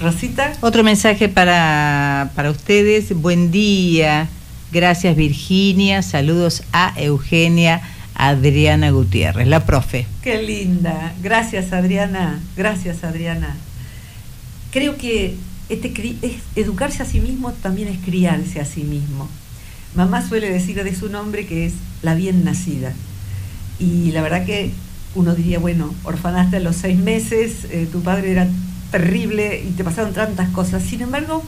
Rosita. 0.00 0.52
Otro 0.60 0.82
mensaje 0.82 1.28
para, 1.28 2.30
para 2.34 2.50
ustedes. 2.50 3.14
Buen 3.14 3.50
día. 3.50 4.28
Gracias 4.72 5.14
Virginia. 5.14 6.02
Saludos 6.02 6.64
a 6.72 6.92
Eugenia 6.96 7.80
Adriana 8.14 8.90
Gutiérrez, 8.90 9.46
la 9.46 9.64
profe. 9.64 10.06
Qué 10.22 10.42
linda. 10.42 11.12
Gracias 11.22 11.72
Adriana. 11.72 12.40
Gracias 12.56 13.04
Adriana. 13.04 13.56
Creo 14.70 14.96
que 14.96 15.36
este, 15.68 15.92
es, 16.22 16.32
educarse 16.56 17.02
a 17.02 17.06
sí 17.06 17.20
mismo 17.20 17.52
también 17.52 17.88
es 17.88 17.98
criarse 17.98 18.60
a 18.60 18.64
sí 18.64 18.82
mismo. 18.82 19.28
Mamá 19.94 20.26
suele 20.26 20.50
decir 20.50 20.82
de 20.82 20.94
su 20.94 21.08
nombre 21.08 21.46
que 21.46 21.66
es 21.66 21.74
la 22.02 22.14
bien 22.14 22.44
nacida. 22.44 22.92
Y 23.78 24.12
la 24.12 24.22
verdad 24.22 24.44
que 24.44 24.72
uno 25.14 25.34
diría, 25.34 25.58
bueno, 25.58 25.94
orfanaste 26.04 26.56
a 26.56 26.60
los 26.60 26.76
seis 26.76 26.98
meses, 26.98 27.66
eh, 27.70 27.88
tu 27.90 28.02
padre 28.02 28.32
era 28.32 28.48
terrible 28.90 29.64
y 29.66 29.70
te 29.72 29.84
pasaron 29.84 30.12
tantas 30.12 30.48
cosas. 30.50 30.82
Sin 30.82 31.02
embargo, 31.02 31.42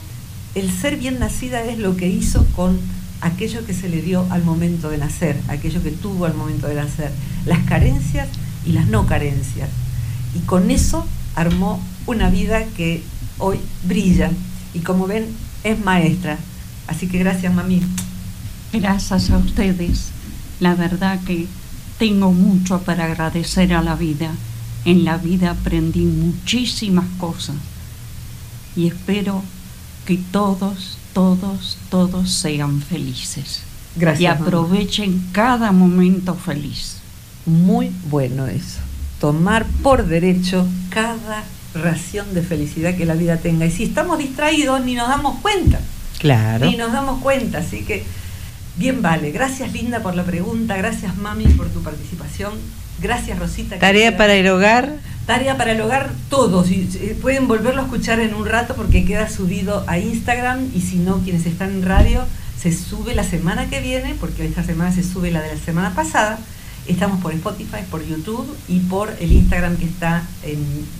el 0.55 0.71
ser 0.71 0.97
bien 0.97 1.19
nacida 1.19 1.63
es 1.63 1.77
lo 1.77 1.95
que 1.95 2.07
hizo 2.07 2.45
con 2.55 2.79
aquello 3.21 3.65
que 3.65 3.73
se 3.73 3.89
le 3.89 4.01
dio 4.01 4.25
al 4.29 4.43
momento 4.43 4.89
de 4.89 4.97
nacer, 4.97 5.39
aquello 5.47 5.81
que 5.81 5.91
tuvo 5.91 6.25
al 6.25 6.33
momento 6.33 6.67
de 6.67 6.75
nacer, 6.75 7.11
las 7.45 7.59
carencias 7.59 8.27
y 8.65 8.71
las 8.71 8.87
no 8.87 9.05
carencias. 9.05 9.69
Y 10.35 10.39
con 10.39 10.71
eso 10.71 11.05
armó 11.35 11.81
una 12.05 12.29
vida 12.29 12.63
que 12.75 13.03
hoy 13.37 13.59
brilla 13.83 14.31
y 14.73 14.79
como 14.79 15.07
ven 15.07 15.25
es 15.63 15.79
maestra. 15.79 16.37
Así 16.87 17.07
que 17.07 17.19
gracias, 17.19 17.53
mami. 17.53 17.81
Gracias 18.73 19.29
a 19.29 19.37
ustedes. 19.37 20.09
La 20.59 20.75
verdad 20.75 21.19
que 21.25 21.47
tengo 21.97 22.31
mucho 22.31 22.81
para 22.81 23.05
agradecer 23.05 23.73
a 23.73 23.81
la 23.81 23.95
vida. 23.95 24.31
En 24.85 25.03
la 25.03 25.17
vida 25.17 25.51
aprendí 25.51 26.05
muchísimas 26.05 27.05
cosas 27.17 27.55
y 28.77 28.87
espero 28.87 29.43
que 30.05 30.17
todos, 30.31 30.99
todos, 31.13 31.77
todos 31.89 32.31
sean 32.31 32.79
felices. 32.79 33.61
Gracias. 33.95 34.21
Y 34.21 34.25
aprovechen 34.27 35.27
cada 35.31 35.71
momento 35.71 36.35
feliz. 36.35 36.97
Muy 37.45 37.91
bueno 38.09 38.45
eso. 38.45 38.79
Tomar 39.19 39.65
por 39.81 40.05
derecho 40.05 40.67
cada 40.89 41.43
ración 41.73 42.33
de 42.35 42.43
felicidad 42.43 42.95
que 42.95 43.05
la 43.05 43.15
vida 43.15 43.37
tenga. 43.37 43.65
Y 43.65 43.71
si 43.71 43.85
estamos 43.85 44.19
distraídos, 44.19 44.85
ni 44.85 44.93
nos 44.93 45.07
damos 45.07 45.39
cuenta. 45.39 45.79
Claro. 46.19 46.67
Ni 46.67 46.77
nos 46.77 46.91
damos 46.91 47.21
cuenta. 47.21 47.57
Así 47.57 47.83
que, 47.83 48.05
bien 48.77 49.01
vale. 49.01 49.31
Gracias, 49.31 49.73
Linda, 49.73 50.01
por 50.01 50.15
la 50.15 50.23
pregunta. 50.23 50.77
Gracias, 50.77 51.17
Mami, 51.17 51.45
por 51.45 51.67
tu 51.69 51.81
participación. 51.81 52.53
Gracias, 53.01 53.37
Rosita. 53.37 53.77
Tarea 53.79 54.17
para 54.17 54.33
el 54.35 54.47
hogar. 54.47 54.97
Tarea 55.25 55.57
para 55.57 55.73
el 55.73 55.81
hogar, 55.81 56.11
todos. 56.29 56.71
Y 56.71 56.89
eh, 56.95 57.17
pueden 57.21 57.47
volverlo 57.47 57.81
a 57.81 57.85
escuchar 57.85 58.19
en 58.19 58.33
un 58.33 58.45
rato 58.45 58.75
porque 58.75 59.05
queda 59.05 59.29
subido 59.29 59.83
a 59.87 59.99
Instagram. 59.99 60.69
Y 60.73 60.81
si 60.81 60.97
no, 60.97 61.19
quienes 61.23 61.45
están 61.45 61.71
en 61.71 61.83
radio, 61.83 62.23
se 62.59 62.71
sube 62.71 63.13
la 63.13 63.23
semana 63.23 63.69
que 63.69 63.81
viene, 63.81 64.15
porque 64.19 64.45
esta 64.45 64.63
semana 64.63 64.91
se 64.91 65.03
sube 65.03 65.31
la 65.31 65.41
de 65.41 65.55
la 65.55 65.61
semana 65.61 65.93
pasada 65.93 66.39
Estamos 66.87 67.21
por 67.21 67.33
Spotify, 67.33 67.79
por 67.91 68.05
YouTube 68.05 68.47
y 68.67 68.79
por 68.79 69.13
el 69.19 69.31
Instagram 69.31 69.75
que 69.75 69.85
está 69.85 70.23
en 70.43 70.59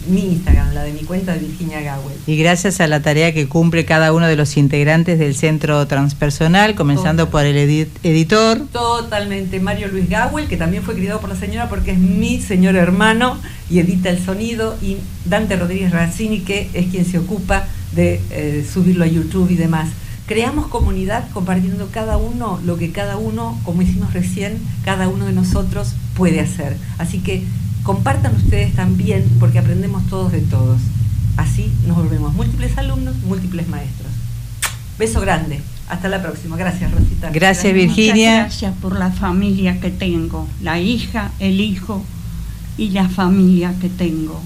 mi 0.09 0.33
Instagram, 0.33 0.73
la 0.73 0.83
de 0.83 0.91
mi 0.91 0.99
cuenta 0.99 1.33
de 1.33 1.39
Virginia 1.39 1.81
Gawel. 1.81 2.17
Y 2.27 2.35
gracias 2.37 2.81
a 2.81 2.87
la 2.87 3.01
tarea 3.01 3.33
que 3.33 3.47
cumple 3.47 3.85
cada 3.85 4.11
uno 4.11 4.27
de 4.27 4.35
los 4.35 4.57
integrantes 4.57 5.17
del 5.17 5.35
Centro 5.35 5.87
Transpersonal, 5.87 6.75
comenzando 6.75 7.29
por 7.29 7.45
el 7.45 7.57
editor. 8.03 8.67
Totalmente, 8.71 9.59
Mario 9.59 9.87
Luis 9.87 10.09
Gawel, 10.09 10.47
que 10.47 10.57
también 10.57 10.83
fue 10.83 10.95
criado 10.95 11.21
por 11.21 11.29
la 11.29 11.35
señora 11.35 11.69
porque 11.69 11.91
es 11.91 11.99
mi 11.99 12.41
señor 12.41 12.75
hermano 12.75 13.37
y 13.69 13.79
edita 13.79 14.09
el 14.09 14.23
sonido, 14.23 14.77
y 14.81 14.97
Dante 15.25 15.55
Rodríguez 15.55 15.91
Razzini, 15.91 16.41
que 16.41 16.69
es 16.73 16.87
quien 16.87 17.05
se 17.05 17.17
ocupa 17.17 17.67
de 17.93 18.21
eh, 18.31 18.67
subirlo 18.71 19.03
a 19.03 19.07
YouTube 19.07 19.49
y 19.51 19.55
demás 19.55 19.89
creamos 20.27 20.67
comunidad 20.67 21.29
compartiendo 21.33 21.89
cada 21.89 22.17
uno 22.17 22.59
lo 22.63 22.77
que 22.77 22.91
cada 22.91 23.17
uno, 23.17 23.59
como 23.63 23.81
hicimos 23.81 24.13
recién, 24.13 24.59
cada 24.85 25.07
uno 25.07 25.25
de 25.25 25.33
nosotros 25.33 25.93
puede 26.15 26.41
hacer. 26.41 26.77
Así 26.97 27.19
que 27.19 27.43
compartan 27.83 28.35
ustedes 28.35 28.75
también 28.75 29.25
porque 29.39 29.57
aprendemos 29.57 30.05
todos 30.07 30.31
de 30.33 30.41
todos. 30.41 30.79
Así 31.37 31.71
nos 31.87 31.97
volvemos 31.97 32.33
múltiples 32.33 32.77
alumnos, 32.77 33.15
múltiples 33.23 33.67
maestros. 33.69 34.11
Beso 34.99 35.21
grande. 35.21 35.61
Hasta 35.89 36.09
la 36.09 36.21
próxima. 36.21 36.57
Gracias, 36.57 36.91
Rosita. 36.91 37.29
Gracias, 37.29 37.73
Virginia. 37.73 38.41
gracias 38.41 38.73
por 38.81 38.99
la 38.99 39.11
familia 39.11 39.79
que 39.79 39.89
tengo, 39.89 40.47
la 40.61 40.79
hija, 40.81 41.31
el 41.39 41.61
hijo 41.61 42.03
y 42.77 42.89
la 42.89 43.07
familia 43.07 43.73
que 43.79 43.87
tengo. 43.87 44.41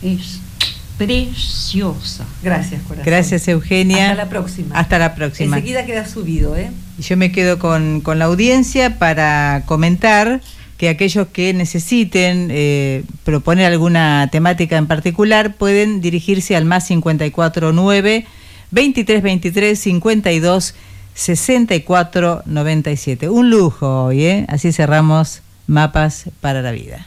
Es 0.00 0.40
preciosa. 0.96 2.26
Gracias, 2.42 2.82
corazón. 2.82 3.04
Gracias, 3.04 3.48
Eugenia. 3.48 4.10
Hasta 4.10 4.24
la 4.24 4.28
próxima. 4.28 4.74
Hasta 4.78 4.98
la 4.98 5.14
próxima. 5.14 5.56
Enseguida 5.56 5.86
queda 5.86 6.06
subido, 6.06 6.56
¿eh? 6.56 6.70
Yo 6.98 7.16
me 7.16 7.32
quedo 7.32 7.58
con, 7.58 8.02
la 8.04 8.24
audiencia 8.24 8.98
para 8.98 9.62
comentar 9.66 10.40
que 10.78 10.88
aquellos 10.88 11.28
que 11.28 11.54
necesiten 11.54 12.48
eh, 12.50 13.04
proponer 13.24 13.66
alguna 13.66 14.28
temática 14.30 14.76
en 14.76 14.86
particular 14.86 15.54
pueden 15.54 16.00
dirigirse 16.00 16.56
al 16.56 16.64
más 16.64 16.86
549 16.88 18.26
2323 18.70 19.78
52 19.78 20.74
64 21.14 22.42
97. 22.44 23.28
Un 23.28 23.50
lujo 23.50 24.04
hoy, 24.04 24.24
¿eh? 24.24 24.46
Así 24.48 24.72
cerramos 24.72 25.42
Mapas 25.66 26.30
para 26.40 26.62
la 26.62 26.72
Vida. 26.72 27.06